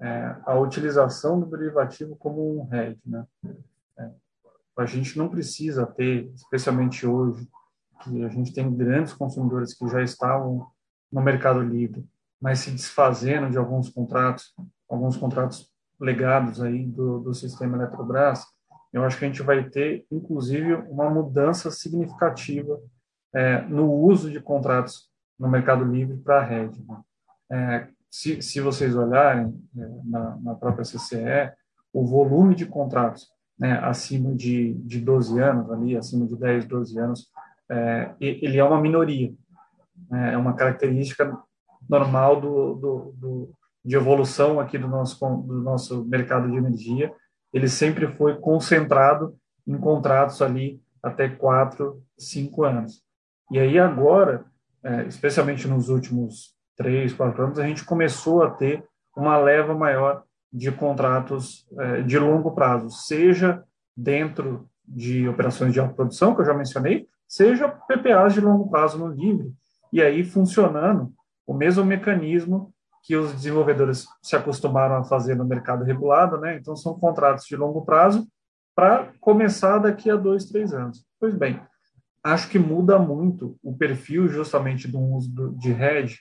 [0.00, 3.26] é, a utilização do derivativo como um hedge, né?
[3.98, 4.10] É,
[4.76, 7.48] a gente não precisa ter, especialmente hoje,
[8.02, 10.66] que a gente tem grandes consumidores que já estavam
[11.10, 12.04] no mercado livre,
[12.40, 14.54] mas se desfazendo de alguns contratos,
[14.88, 18.44] alguns contratos legados aí do, do sistema Eletrobras,
[18.92, 22.80] eu acho que a gente vai ter, inclusive, uma mudança significativa
[23.34, 26.84] é, no uso de contratos no mercado livre para a rede.
[26.86, 27.00] Né?
[27.50, 31.52] É, se, se vocês olharem é, na, na, própria CCE,
[31.92, 33.26] o volume de contratos
[33.58, 37.28] né, acima de, de 12 anos, ali, acima de 10, 12 anos,
[37.68, 39.34] é, ele é uma minoria.
[40.08, 40.34] Né?
[40.34, 41.36] É uma característica
[41.90, 43.50] normal do, do, do,
[43.84, 47.12] de evolução aqui do nosso, do nosso mercado de energia.
[47.52, 49.36] Ele sempre foi concentrado
[49.66, 53.02] em contratos ali até 4, 5 anos.
[53.50, 54.44] E aí agora,
[54.84, 58.84] é, especialmente nos últimos três, quatro anos, a gente começou a ter
[59.16, 60.22] uma leva maior
[60.52, 63.62] de contratos é, de longo prazo, seja
[63.96, 69.08] dentro de operações de autoprodução, que eu já mencionei, seja PPAs de longo prazo no
[69.08, 69.52] livre,
[69.92, 71.12] e aí funcionando
[71.46, 72.72] o mesmo mecanismo
[73.02, 76.56] que os desenvolvedores se acostumaram a fazer no mercado regulado, né?
[76.56, 78.26] Então, são contratos de longo prazo
[78.74, 81.04] para começar daqui a dois, três anos.
[81.20, 81.60] Pois bem,
[82.22, 86.18] acho que muda muito o perfil justamente do uso de hedge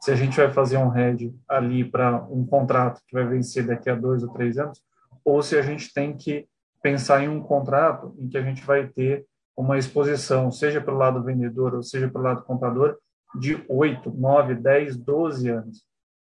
[0.00, 3.90] se a gente vai fazer um hedge ali para um contrato que vai vencer daqui
[3.90, 4.82] a dois ou três anos,
[5.24, 6.48] ou se a gente tem que
[6.82, 9.26] pensar em um contrato em que a gente vai ter
[9.56, 12.96] uma exposição, seja pelo lado vendedor ou seja pelo lado comprador,
[13.38, 15.84] de 8, 9, 10, 12 anos.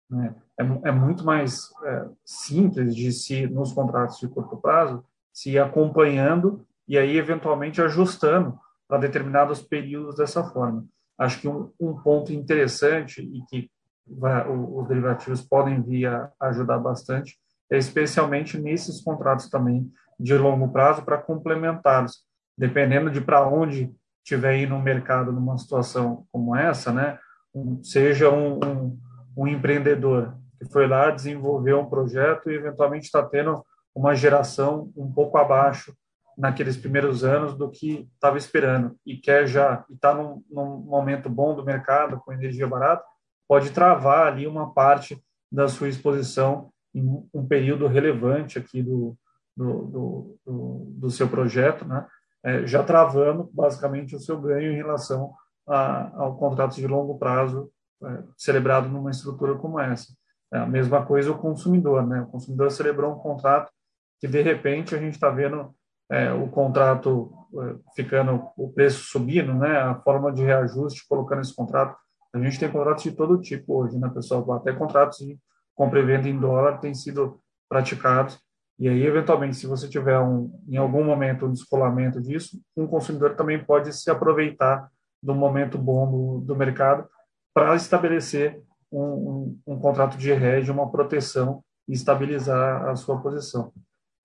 [0.09, 0.35] Né?
[0.59, 5.59] É, é, muito mais é, simples de se, nos contratos de curto prazo, se ir
[5.59, 8.59] acompanhando e aí, eventualmente, ajustando
[8.89, 10.87] para determinados períodos dessa forma.
[11.19, 13.71] Acho que um, um ponto interessante e que
[14.07, 17.39] vai, os derivativos podem vir a ajudar bastante
[17.71, 22.25] é especialmente nesses contratos também de longo prazo para complementá-los.
[22.57, 23.93] Dependendo de para onde
[24.25, 27.19] tiver indo no mercado numa situação como essa, né,
[27.55, 28.99] um, seja um, um,
[29.37, 33.63] um empreendedor que foi lá desenvolver um projeto e eventualmente está tendo
[33.95, 35.95] uma geração um pouco abaixo
[36.37, 41.55] naqueles primeiros anos do que estava esperando e quer já está num, num, momento bom
[41.55, 43.05] do mercado com energia barata
[43.49, 49.17] pode travar ali uma parte da sua exposição em um período relevante aqui do
[49.57, 52.07] do, do, do seu projeto, né?
[52.45, 55.35] É, já travando basicamente o seu ganho em relação
[55.67, 57.73] a, ao contrato de longo prazo
[58.05, 60.15] é, celebrado numa estrutura como essa.
[60.53, 62.21] É a mesma coisa o consumidor, né?
[62.21, 63.73] O consumidor celebrou um contrato
[64.21, 65.75] que de repente a gente está vendo
[66.11, 71.55] é, o contrato é, ficando, o preço subindo, né, a forma de reajuste colocando esse
[71.55, 71.97] contrato.
[72.35, 74.53] A gente tem contratos de todo tipo hoje, né, pessoal?
[74.53, 75.39] Até contratos de
[75.75, 78.39] compra e venda em dólar têm sido praticados.
[78.79, 83.35] E aí, eventualmente, se você tiver um, em algum momento um descolamento disso, um consumidor
[83.35, 84.91] também pode se aproveitar
[85.23, 87.09] do momento bom do, do mercado
[87.55, 93.73] para estabelecer um, um, um, contrato de hedge, uma proteção e estabilizar a sua posição.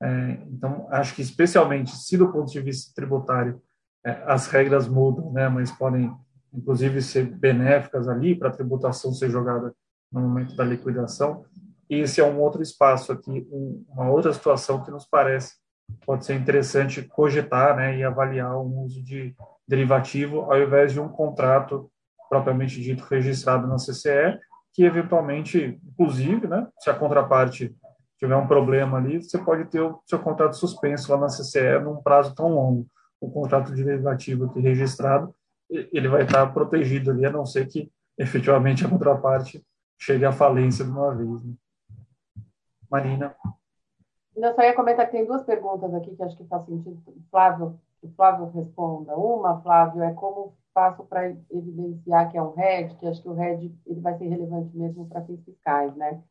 [0.01, 3.61] É, então, acho que especialmente se do ponto de vista tributário
[4.03, 6.11] é, as regras mudam, né, mas podem
[6.53, 9.73] inclusive ser benéficas ali para a tributação ser jogada
[10.11, 11.45] no momento da liquidação.
[11.89, 15.55] E esse é um outro espaço aqui, um, uma outra situação que nos parece
[16.05, 19.35] pode ser interessante cogitar né, e avaliar o uso de
[19.67, 21.91] derivativo ao invés de um contrato
[22.29, 24.39] propriamente dito registrado na CCE,
[24.73, 27.75] que eventualmente, inclusive, né, se a contraparte
[28.21, 32.01] tiver um problema ali, você pode ter o seu contrato suspenso lá na CCE num
[32.03, 32.85] prazo tão longo.
[33.19, 35.33] O contrato de derivativo aqui registrado,
[35.69, 39.65] ele vai estar protegido ali, a não ser que efetivamente a contraparte
[39.99, 41.43] chegue à falência de uma vez.
[41.43, 41.53] Né?
[42.89, 43.35] Marina.
[44.35, 47.01] Eu só ia comentar que tem duas perguntas aqui que acho que faz sentido.
[47.31, 49.15] Flávio, que Flávio responda.
[49.15, 53.33] Uma, Flávio, é como faço para evidenciar que é um RED, que acho que o
[53.33, 56.21] RED ele vai ser relevante mesmo para fins fiscais, né?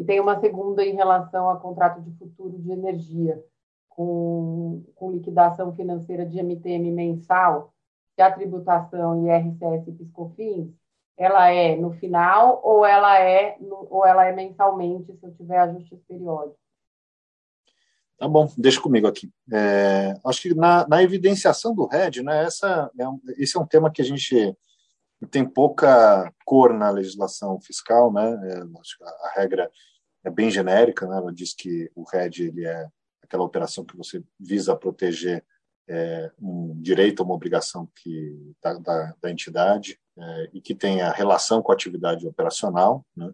[0.00, 3.38] E tem uma segunda em relação a contrato de futuro de energia,
[3.86, 7.74] com, com liquidação financeira de MTM mensal,
[8.16, 10.70] que a tributação IRCS e PiscoFins,
[11.18, 15.58] ela é no final ou ela é no, ou ela é mensalmente se eu tiver
[15.58, 16.56] ajustes periódicos?
[18.16, 19.30] Tá bom, deixa comigo aqui.
[19.52, 23.66] É, acho que na, na, evidenciação do RED, né, essa é um, esse é um
[23.66, 24.56] tema que a gente
[25.30, 28.40] tem pouca cor na legislação fiscal, né?
[28.50, 28.60] É,
[29.26, 29.70] a regra
[30.24, 31.16] é bem genérica, né?
[31.16, 32.88] Ela diz que o RED ele é
[33.22, 35.44] aquela operação que você visa proteger
[35.88, 41.10] é, um direito ou uma obrigação que da, da, da entidade é, e que tenha
[41.10, 43.04] relação com a atividade operacional.
[43.16, 43.32] Né?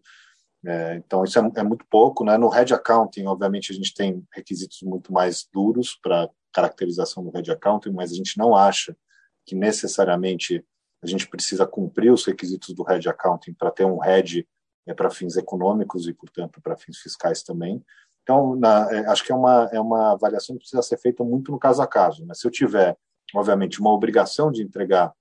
[0.65, 2.25] É, então, isso é, é, muito pouco.
[2.25, 2.37] Né?
[2.39, 7.51] No Red Accounting, obviamente, a gente tem requisitos muito mais duros para caracterização do Red
[7.51, 8.97] Accounting, mas a gente não acha
[9.45, 10.65] que necessariamente
[11.03, 14.47] a gente precisa cumprir os requisitos do Red Accounting para ter um Red
[14.87, 17.85] é, para fins econômicos e, portanto, para fins fiscais também.
[18.23, 21.51] Então, na, é, acho que é uma, é uma avaliação que precisa ser feita muito
[21.51, 22.25] no caso a caso.
[22.25, 22.35] Né?
[22.35, 22.97] Se eu tiver,
[23.35, 25.13] obviamente, uma obrigação de entregar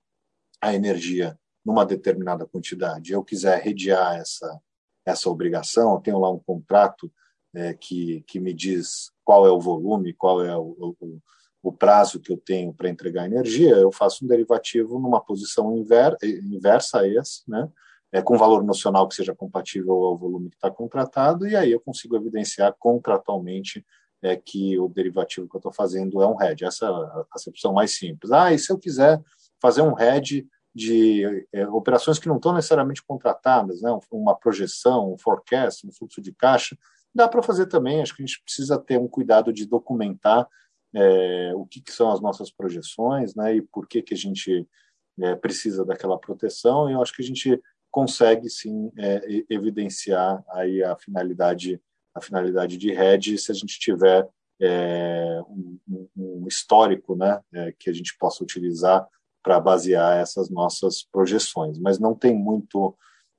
[0.60, 4.60] a energia numa determinada quantidade, eu quiser redear essa,
[5.04, 7.12] essa obrigação, eu tenho lá um contrato
[7.54, 11.20] é, que, que me diz qual é o volume, qual é o, o,
[11.62, 16.16] o prazo que eu tenho para entregar energia, eu faço um derivativo numa posição inver,
[16.22, 17.68] inversa a esse, né?
[18.12, 21.80] É, com valor nocional que seja compatível ao volume que está contratado, e aí eu
[21.80, 23.84] consigo evidenciar contratualmente
[24.22, 26.64] é, que o derivativo que eu estou fazendo é um hedge.
[26.64, 28.32] Essa é a acepção mais simples.
[28.32, 29.22] Ah, e se eu quiser
[29.60, 33.90] fazer um hedge de é, operações que não estão necessariamente contratadas, né?
[34.12, 36.76] uma projeção, um forecast, um fluxo de caixa,
[37.14, 38.02] dá para fazer também.
[38.02, 40.46] Acho que a gente precisa ter um cuidado de documentar
[40.94, 43.56] é, o que, que, são as nossas projeções né?
[43.56, 44.68] e por que, que a gente
[45.20, 46.90] é, precisa daquela proteção.
[46.90, 47.60] E eu acho que a gente
[47.96, 51.80] consegue sim é, evidenciar aí a finalidade
[52.14, 54.28] a finalidade de rede se a gente tiver
[54.60, 55.78] é, um,
[56.14, 59.06] um, histórico né, é, que a gente possa utilizar
[59.42, 61.78] para basear essas nossas projeções.
[61.78, 62.94] Mas não tem muito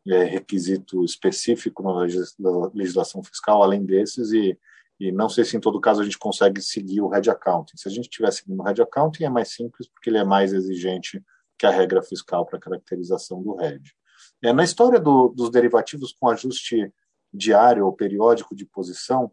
[0.07, 4.57] é, requisito específico na legislação fiscal além desses e,
[4.99, 7.77] e não sei se em todo caso a gente consegue seguir o Red Accounting.
[7.77, 10.51] Se a gente estiver seguindo o Red Accounting é mais simples porque ele é mais
[10.51, 11.23] exigente
[11.59, 13.96] que a regra fiscal para caracterização do Red.
[14.43, 16.93] É, na história do, dos derivativos com ajuste
[17.33, 19.31] diário ou periódico de posição,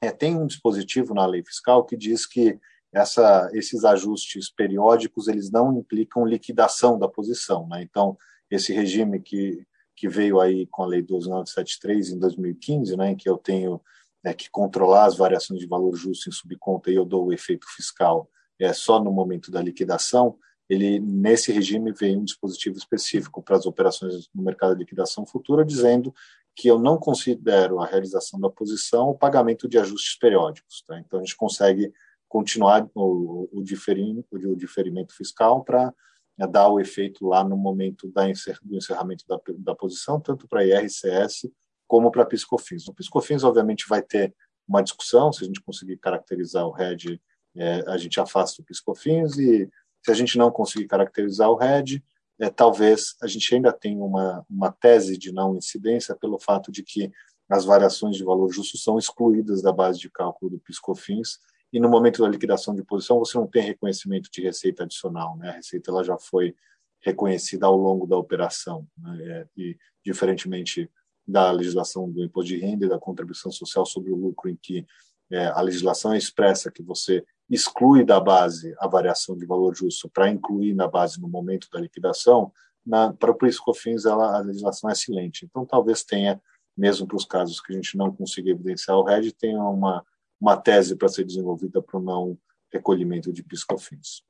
[0.00, 2.58] é, tem um dispositivo na lei fiscal que diz que
[2.92, 7.66] essa, esses ajustes periódicos eles não implicam liquidação da posição.
[7.68, 7.82] Né?
[7.82, 8.16] Então,
[8.50, 9.66] esse regime que,
[9.96, 13.80] que veio aí com a lei 12973 em 2015, né, em que eu tenho
[14.24, 17.66] é, que controlar as variações de valor justo em subconta e eu dou o efeito
[17.74, 18.28] fiscal
[18.60, 20.38] é, só no momento da liquidação,
[20.68, 25.64] ele nesse regime veio um dispositivo específico para as operações no mercado de liquidação futura,
[25.64, 26.14] dizendo
[26.56, 30.82] que eu não considero a realização da posição o pagamento de ajustes periódicos.
[30.86, 30.98] Tá?
[31.00, 31.92] Então, a gente consegue
[32.28, 35.92] continuar o, o, diferimento, o diferimento fiscal para
[36.38, 40.48] né, dar o efeito lá no momento da encer, do encerramento da, da posição, tanto
[40.48, 41.48] para IRCS
[41.86, 42.88] como para PiscoFins.
[42.88, 44.34] O PiscoFins, obviamente, vai ter
[44.66, 47.20] uma discussão, se a gente conseguir caracterizar o RED,
[47.56, 49.70] é, a gente afasta o PiscoFins e
[50.04, 52.02] se a gente não conseguir caracterizar o RED,
[52.40, 56.82] é, talvez a gente ainda tenha uma, uma tese de não incidência pelo fato de
[56.82, 57.10] que
[57.48, 61.38] as variações de valor justo são excluídas da base de cálculo do PiscoFins
[61.72, 65.50] e no momento da liquidação de posição você não tem reconhecimento de receita adicional, né?
[65.50, 66.54] A receita ela já foi
[67.00, 69.18] reconhecida ao longo da operação, né?
[69.22, 70.90] É, e diferentemente
[71.26, 74.86] da legislação do imposto de renda e da contribuição social sobre o lucro, em que
[75.30, 80.08] é, a legislação é expressa que você exclui da base a variação de valor justo
[80.08, 82.52] para incluir na base no momento da liquidação,
[82.84, 85.44] na, para o PIS/COFINS a legislação é silente.
[85.44, 86.40] Então, talvez tenha,
[86.76, 90.04] mesmo para os casos que a gente não consiga evidenciar o RED, tenha uma,
[90.40, 92.38] uma tese para ser desenvolvida para o não
[92.72, 94.22] recolhimento de PIS/COFINS.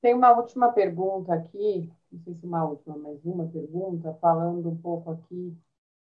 [0.00, 4.76] Tem uma última pergunta aqui, não sei se uma última, mas uma pergunta, falando um
[4.76, 5.56] pouco aqui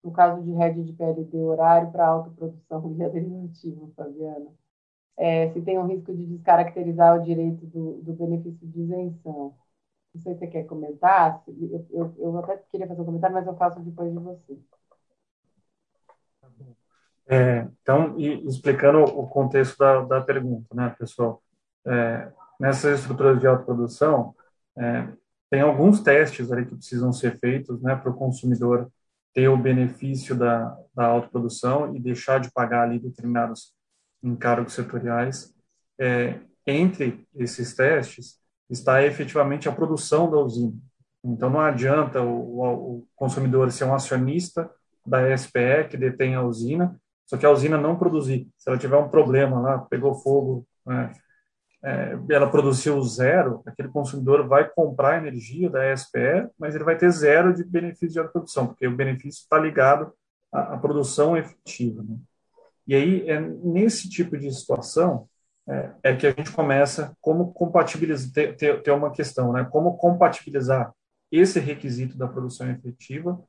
[0.02, 4.50] no caso de rede de PLD horário para autoprodução via derivativo, Fabiana
[5.18, 9.54] é, se tem um risco de descaracterizar o direito do, do benefício de isenção.
[10.14, 13.46] Não sei se você quer comentar, eu, eu, eu até queria fazer um comentário, mas
[13.46, 14.58] eu faço depois de você.
[17.26, 21.42] É, então, explicando o contexto da, da pergunta, né, pessoal?
[21.86, 22.30] É,
[22.60, 24.34] nessas estruturas de autoprodução,
[24.76, 25.08] é,
[25.48, 28.90] tem alguns testes ali que precisam ser feitos né, para o consumidor
[29.32, 33.74] ter o benefício da, da autoprodução e deixar de pagar ali determinados
[34.22, 35.54] encargos setoriais.
[35.98, 38.38] É, entre esses testes
[38.70, 40.74] está efetivamente a produção da usina.
[41.24, 44.70] Então, não adianta o, o consumidor ser um acionista
[45.06, 46.96] da SPE que detém a usina,
[47.26, 48.48] só que a usina não produzir.
[48.58, 51.12] Se ela tiver um problema lá, pegou fogo, né,
[51.84, 57.10] é, ela produziu zero, aquele consumidor vai comprar energia da SPE, mas ele vai ter
[57.10, 60.12] zero de benefício de produção, porque o benefício está ligado
[60.52, 62.02] à, à, produção efetiva.
[62.02, 62.16] Né?
[62.86, 65.28] E aí, é nesse tipo de situação,
[65.68, 69.64] é, é que a gente começa como compatibilizar, ter, ter, ter, uma questão, né?
[69.70, 70.92] Como compatibilizar
[71.30, 73.40] esse requisito da produção efetiva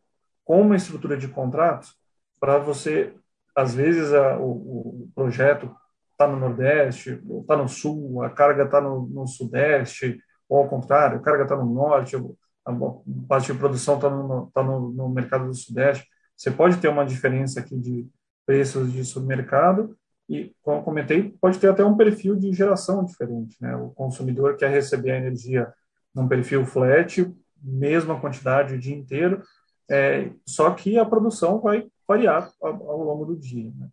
[0.45, 1.95] com uma estrutura de contratos
[2.39, 3.13] para você,
[3.55, 5.73] às vezes, a, o, o, projeto
[6.11, 11.17] está no Nordeste, está no Sul, a carga está no, no, Sudeste, ou ao contrário,
[11.17, 12.15] a carga está no Norte,
[12.65, 12.71] a
[13.27, 16.07] parte de produção está no, tá no, no mercado do Sudeste.
[16.35, 18.07] Você pode ter uma diferença aqui de
[18.45, 19.97] preços de submercado
[20.29, 23.57] e, como comentei, pode ter até um perfil de geração diferente.
[23.61, 23.75] Né?
[23.75, 25.71] O consumidor quer receber a energia
[26.13, 27.29] num perfil flat,
[27.61, 29.41] mesma quantidade o dia inteiro,
[29.89, 33.71] é, só que a produção vai variar ao, ao longo do dia.
[33.75, 33.89] Né?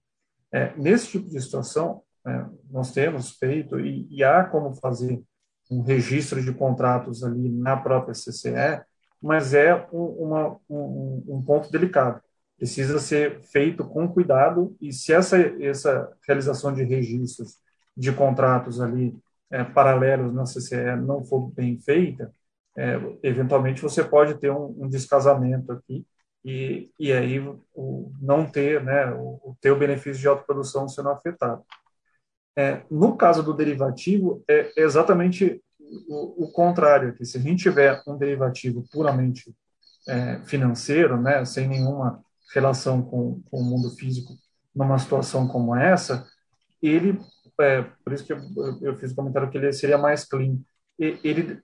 [0.52, 5.22] É, nesse tipo de situação, é, nós temos feito e, e, há como fazer
[5.70, 8.82] um registro de contratos ali na própria CCE,
[9.22, 12.20] mas é um, uma, um, um ponto delicado.
[12.60, 17.56] Precisa ser feito com cuidado e se essa, essa realização de registros
[17.96, 19.18] de contratos ali
[19.50, 22.30] é, paralelos na CCE não for bem feita,
[22.76, 26.06] é, eventualmente você pode ter um, um descasamento aqui
[26.44, 27.38] e, e aí
[27.74, 31.64] o, não ter, né, o, ter o benefício de autoprodução sendo afetado.
[32.54, 38.02] É, no caso do derivativo, é exatamente o, o, contrário, que se a gente tiver
[38.06, 39.50] um derivativo puramente
[40.06, 42.22] é, financeiro, né, sem nenhuma
[42.54, 44.34] relação com, com, o mundo físico,
[44.74, 46.26] numa situação como essa,
[46.82, 47.18] ele,
[47.60, 48.38] é, por isso que eu,
[48.82, 50.58] eu, fiz o comentário que ele seria mais clean,
[50.98, 51.60] ele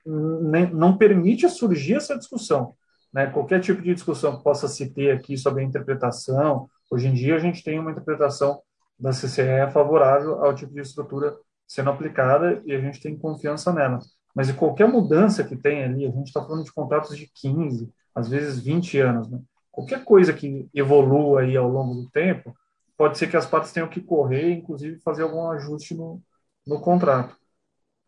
[0.72, 2.74] não permite surgir essa discussão.
[3.12, 3.26] Né?
[3.26, 7.36] Qualquer tipo de discussão que possa se ter aqui sobre a interpretação, hoje em dia
[7.36, 8.60] a gente tem uma interpretação
[8.98, 11.36] da CCE favorável ao tipo de estrutura
[11.66, 13.98] sendo aplicada e a gente tem confiança nela.
[14.34, 17.90] Mas em qualquer mudança que tem ali, a gente está falando de contratos de 15,
[18.14, 19.30] às vezes 20 anos.
[19.30, 19.38] Né?
[19.76, 22.56] Qualquer coisa que evolua aí ao longo do tempo,
[22.96, 26.22] pode ser que as partes tenham que correr, inclusive fazer algum ajuste no,
[26.66, 27.36] no contrato.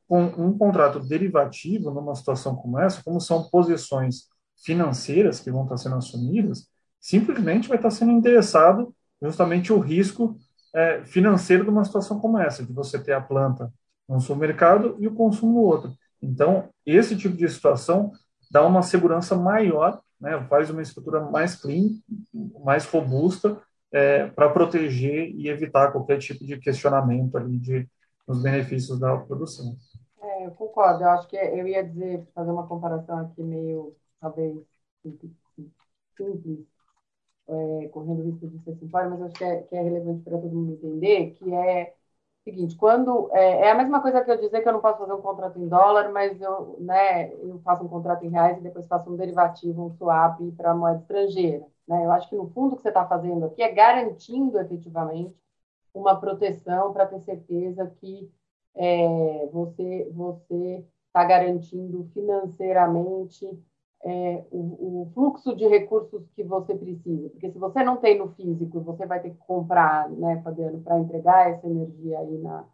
[0.09, 4.29] Com um contrato derivativo, numa situação como essa, como são posições
[4.65, 6.67] financeiras que vão estar sendo assumidas,
[6.99, 10.39] simplesmente vai estar sendo interessado justamente o risco
[10.75, 13.71] é, financeiro de uma situação como essa, de você ter a planta
[14.09, 15.93] no seu mercado e o consumo no outro.
[16.23, 18.11] Então, esse tipo de situação
[18.51, 21.91] dá uma segurança maior, né, faz uma estrutura mais clean,
[22.65, 23.61] mais robusta,
[23.93, 27.89] é, para proteger e evitar qualquer tipo de questionamento ali de,
[28.27, 29.77] dos benefícios da produção.
[30.21, 34.59] É, eu concordo, eu acho que eu ia dizer, fazer uma comparação aqui meio talvez
[36.17, 36.67] simples,
[37.49, 40.55] é, correndo risco de ser simplório, mas acho que é, que é relevante para todo
[40.55, 41.95] mundo entender, que é
[42.49, 45.13] seguinte, quando é, é, a mesma coisa que eu dizer que eu não posso fazer
[45.13, 48.87] um contrato em dólar, mas eu, né, eu faço um contrato em reais e depois
[48.87, 51.67] faço um derivativo, um swap para moeda estrangeira.
[51.87, 52.05] Né?
[52.07, 55.37] Eu acho que no fundo o que você está fazendo aqui é garantindo efetivamente
[55.93, 58.31] uma proteção para ter certeza que
[58.75, 63.47] é, você você está garantindo financeiramente
[64.05, 67.29] é, o, o, fluxo de recursos que você precisa.
[67.31, 70.99] Porque se você não tem no físico, você vai ter que comprar, né, Fabiano, para
[70.99, 72.65] entregar essa energia aí na,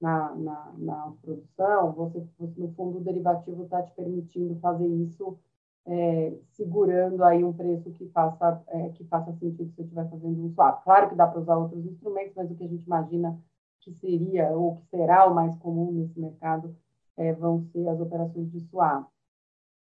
[0.00, 2.26] na, na, na produção, você,
[2.56, 5.38] no fundo, o derivativo está te permitindo fazer isso
[5.86, 10.44] é, segurando aí um preço que faça, é, que faça sentido se você estiver fazendo
[10.44, 10.82] um swap.
[10.84, 13.38] Claro que dá para usar outros instrumentos, mas o que a gente imagina
[13.80, 16.74] que seria ou que será o mais comum nesse mercado
[17.16, 19.11] é, vão ser as operações de swap.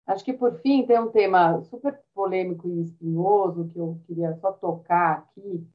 [0.06, 4.52] Acho que, por fim, tem um tema super polêmico e espinhoso que eu queria só
[4.52, 5.66] tocar aqui,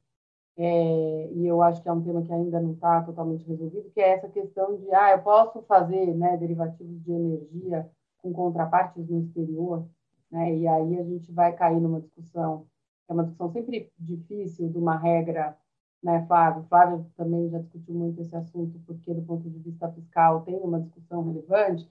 [0.56, 4.00] é, e eu acho que é um tema que ainda não está totalmente resolvido, que
[4.00, 7.88] é essa questão de, ah, eu posso fazer né, derivativos de energia
[8.18, 9.86] com contrapartes no exterior,
[10.30, 12.66] né, e aí a gente vai cair numa discussão,
[13.06, 15.56] que é uma discussão sempre difícil, de uma regra,
[16.02, 16.64] né, Flávio?
[16.68, 20.80] Flávio também já discutiu muito esse assunto, porque do ponto de vista fiscal tem uma
[20.80, 21.88] discussão relevante,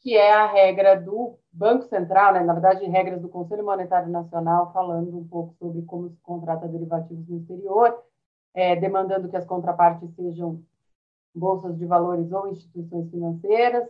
[0.00, 4.72] que é a regra do Banco Central, né, na verdade, regras do Conselho Monetário Nacional,
[4.72, 8.02] falando um pouco sobre como se contrata derivativos no exterior,
[8.54, 10.62] é, demandando que as contrapartes sejam
[11.34, 13.88] bolsas de valores ou instituições financeiras,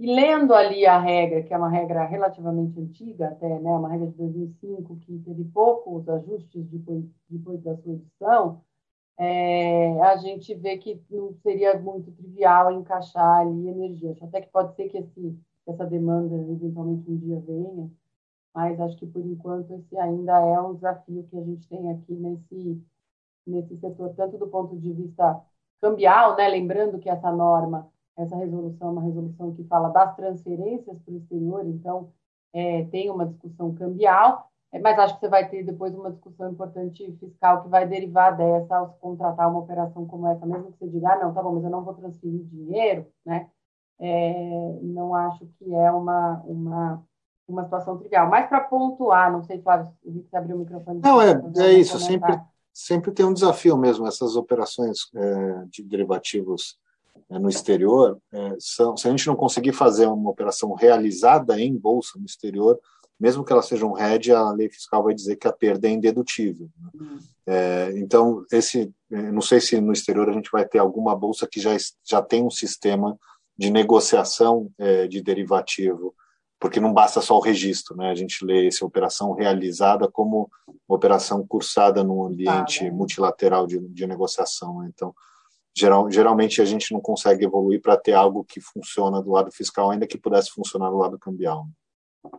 [0.00, 4.08] e lendo ali a regra, que é uma regra relativamente antiga, até, né, uma regra
[4.08, 8.60] de 2005, que teve poucos ajustes depois, depois da sua edição,
[9.16, 14.12] é, a gente vê que não seria muito trivial encaixar ali energia.
[14.12, 17.90] Acho até que pode ser que esse, essa demanda eventualmente um dia venha,
[18.54, 22.12] mas acho que por enquanto esse ainda é um desafio que a gente tem aqui
[22.14, 22.82] nesse,
[23.46, 25.40] nesse setor, tanto do ponto de vista
[25.80, 26.48] cambial, né?
[26.48, 31.16] lembrando que essa norma, essa resolução é uma resolução que fala das transferências para o
[31.16, 32.12] exterior, então
[32.52, 37.16] é, tem uma discussão cambial, mas acho que você vai ter depois uma discussão importante
[37.20, 40.88] fiscal que vai derivar dessa ao se contratar uma operação como essa, mesmo que você
[40.88, 43.48] diga, ah, não, tá bom, mas eu não vou transferir dinheiro, né?
[44.00, 47.02] É, não acho que é uma, uma,
[47.46, 48.28] uma situação trivial.
[48.28, 51.00] Mas para pontuar, não sei, Flávio, vi que você abriu o microfone.
[51.00, 52.36] Não, é, é isso, sempre,
[52.72, 54.06] sempre tem um desafio mesmo.
[54.06, 56.76] Essas operações é, de derivativos
[57.30, 61.76] é, no exterior, é, são, se a gente não conseguir fazer uma operação realizada em
[61.76, 62.78] bolsa no exterior,
[63.18, 65.90] mesmo que ela seja um hedge, a lei fiscal vai dizer que a perda é
[65.90, 66.68] indedutível.
[66.76, 66.90] Né?
[66.94, 67.18] Uhum.
[67.46, 71.46] É, então, esse, é, não sei se no exterior a gente vai ter alguma bolsa
[71.50, 73.18] que já, já tem um sistema
[73.56, 76.14] de negociação é, de derivativo,
[76.58, 78.10] porque não basta só o registro, né?
[78.10, 80.50] A gente lê essa operação realizada como
[80.88, 84.80] operação cursada num ambiente ah, multilateral de, de negociação.
[84.80, 84.90] Né?
[84.92, 85.14] Então,
[85.76, 89.90] geral, geralmente a gente não consegue evoluir para ter algo que funciona do lado fiscal,
[89.90, 91.66] ainda que pudesse funcionar do lado cambial.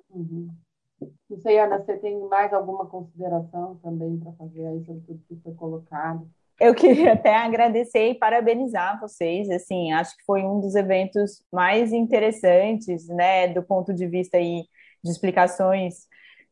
[0.10, 0.50] Uhum.
[1.30, 5.36] Não sei, Ana, você tem mais alguma consideração também para fazer aí sobre tudo que
[5.41, 6.27] foi colocado?
[6.60, 11.91] Eu queria até agradecer e parabenizar vocês, assim, acho que foi um dos eventos mais
[11.91, 14.64] interessantes, né, do ponto de vista aí
[15.03, 16.07] de explicações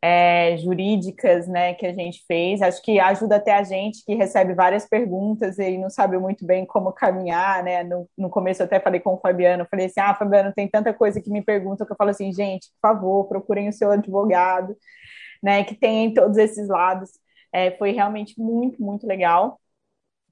[0.06, 2.62] é, jurídicas, né, que a gente fez.
[2.62, 6.66] Acho que ajuda até a gente que recebe várias perguntas e não sabe muito bem
[6.66, 7.84] como caminhar, né.
[7.84, 10.94] No, no começo eu até falei com o Fabiano, falei assim, ah, Fabiano, tem tanta
[10.94, 14.76] coisa que me perguntam que eu falo assim, gente, por favor, procurem o seu advogado,
[15.42, 17.10] né, que tem todos esses lados.
[17.54, 19.58] É, foi realmente muito, muito legal.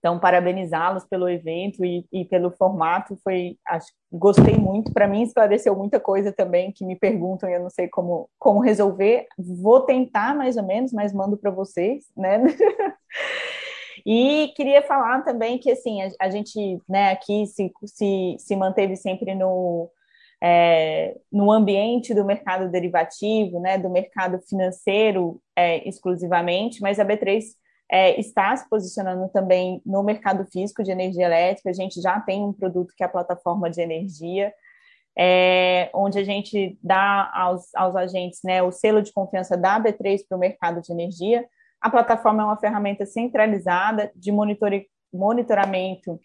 [0.01, 4.91] Então, parabenizá-los pelo evento e, e, pelo formato, foi, acho, gostei muito.
[4.91, 8.61] Para mim, esclareceu muita coisa também que me perguntam e eu não sei como, como
[8.61, 9.27] resolver.
[9.37, 12.41] Vou tentar mais ou menos, mas mando para vocês, né?
[14.03, 18.95] e queria falar também que, assim, a, a gente, né, aqui se, se, se manteve
[18.95, 19.87] sempre no,
[20.41, 27.60] é, no ambiente do mercado derivativo, né, do mercado financeiro é, exclusivamente, mas a B3
[27.91, 31.69] é, está se posicionando também no mercado físico de energia elétrica.
[31.69, 34.53] A gente já tem um produto que é a plataforma de energia,
[35.17, 40.21] é, onde a gente dá aos, aos agentes né, o selo de confiança da B3
[40.27, 41.45] para o mercado de energia.
[41.81, 44.31] A plataforma é uma ferramenta centralizada de
[45.11, 46.17] monitoramento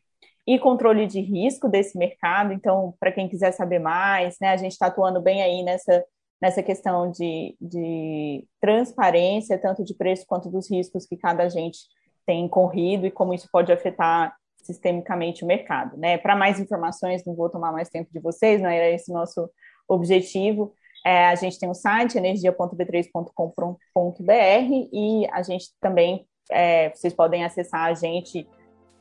[0.47, 2.53] e controle de risco desse mercado.
[2.53, 6.05] Então, para quem quiser saber mais, né, a gente está atuando bem aí nessa
[6.41, 11.79] nessa questão de, de transparência, tanto de preço quanto dos riscos que cada agente
[12.27, 15.97] tem corrido e como isso pode afetar sistemicamente o mercado.
[15.97, 16.19] Né?
[16.19, 19.49] Para mais informações, não vou tomar mais tempo de vocês, não era esse nosso
[19.89, 20.75] objetivo.
[21.05, 27.85] É, a gente tem o site energia.b3.com.br e a gente também, é, vocês podem acessar
[27.85, 28.47] a gente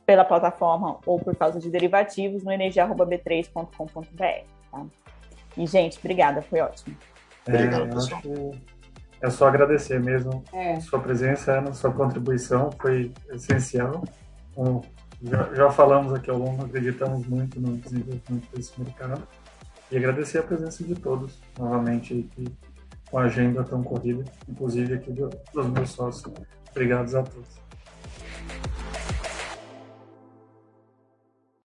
[0.06, 4.46] pela plataforma ou por causa de derivativos no energia.b3.com.br.
[4.70, 4.86] Tá?
[5.56, 6.96] E, gente, obrigada, foi ótimo.
[7.46, 8.22] Obrigado, é, pessoal.
[9.20, 10.78] É só agradecer mesmo é.
[10.80, 14.04] sua presença, Ana, sua contribuição foi essencial.
[14.54, 14.84] Como
[15.22, 19.26] já, já falamos aqui ao longo, acreditamos muito no desenvolvimento desse mercado.
[19.90, 22.46] E agradecer a presença de todos, novamente, aqui,
[23.10, 26.32] com a agenda tão corrida, inclusive aqui do, dos meus sócios.
[26.70, 27.65] Obrigados a todos.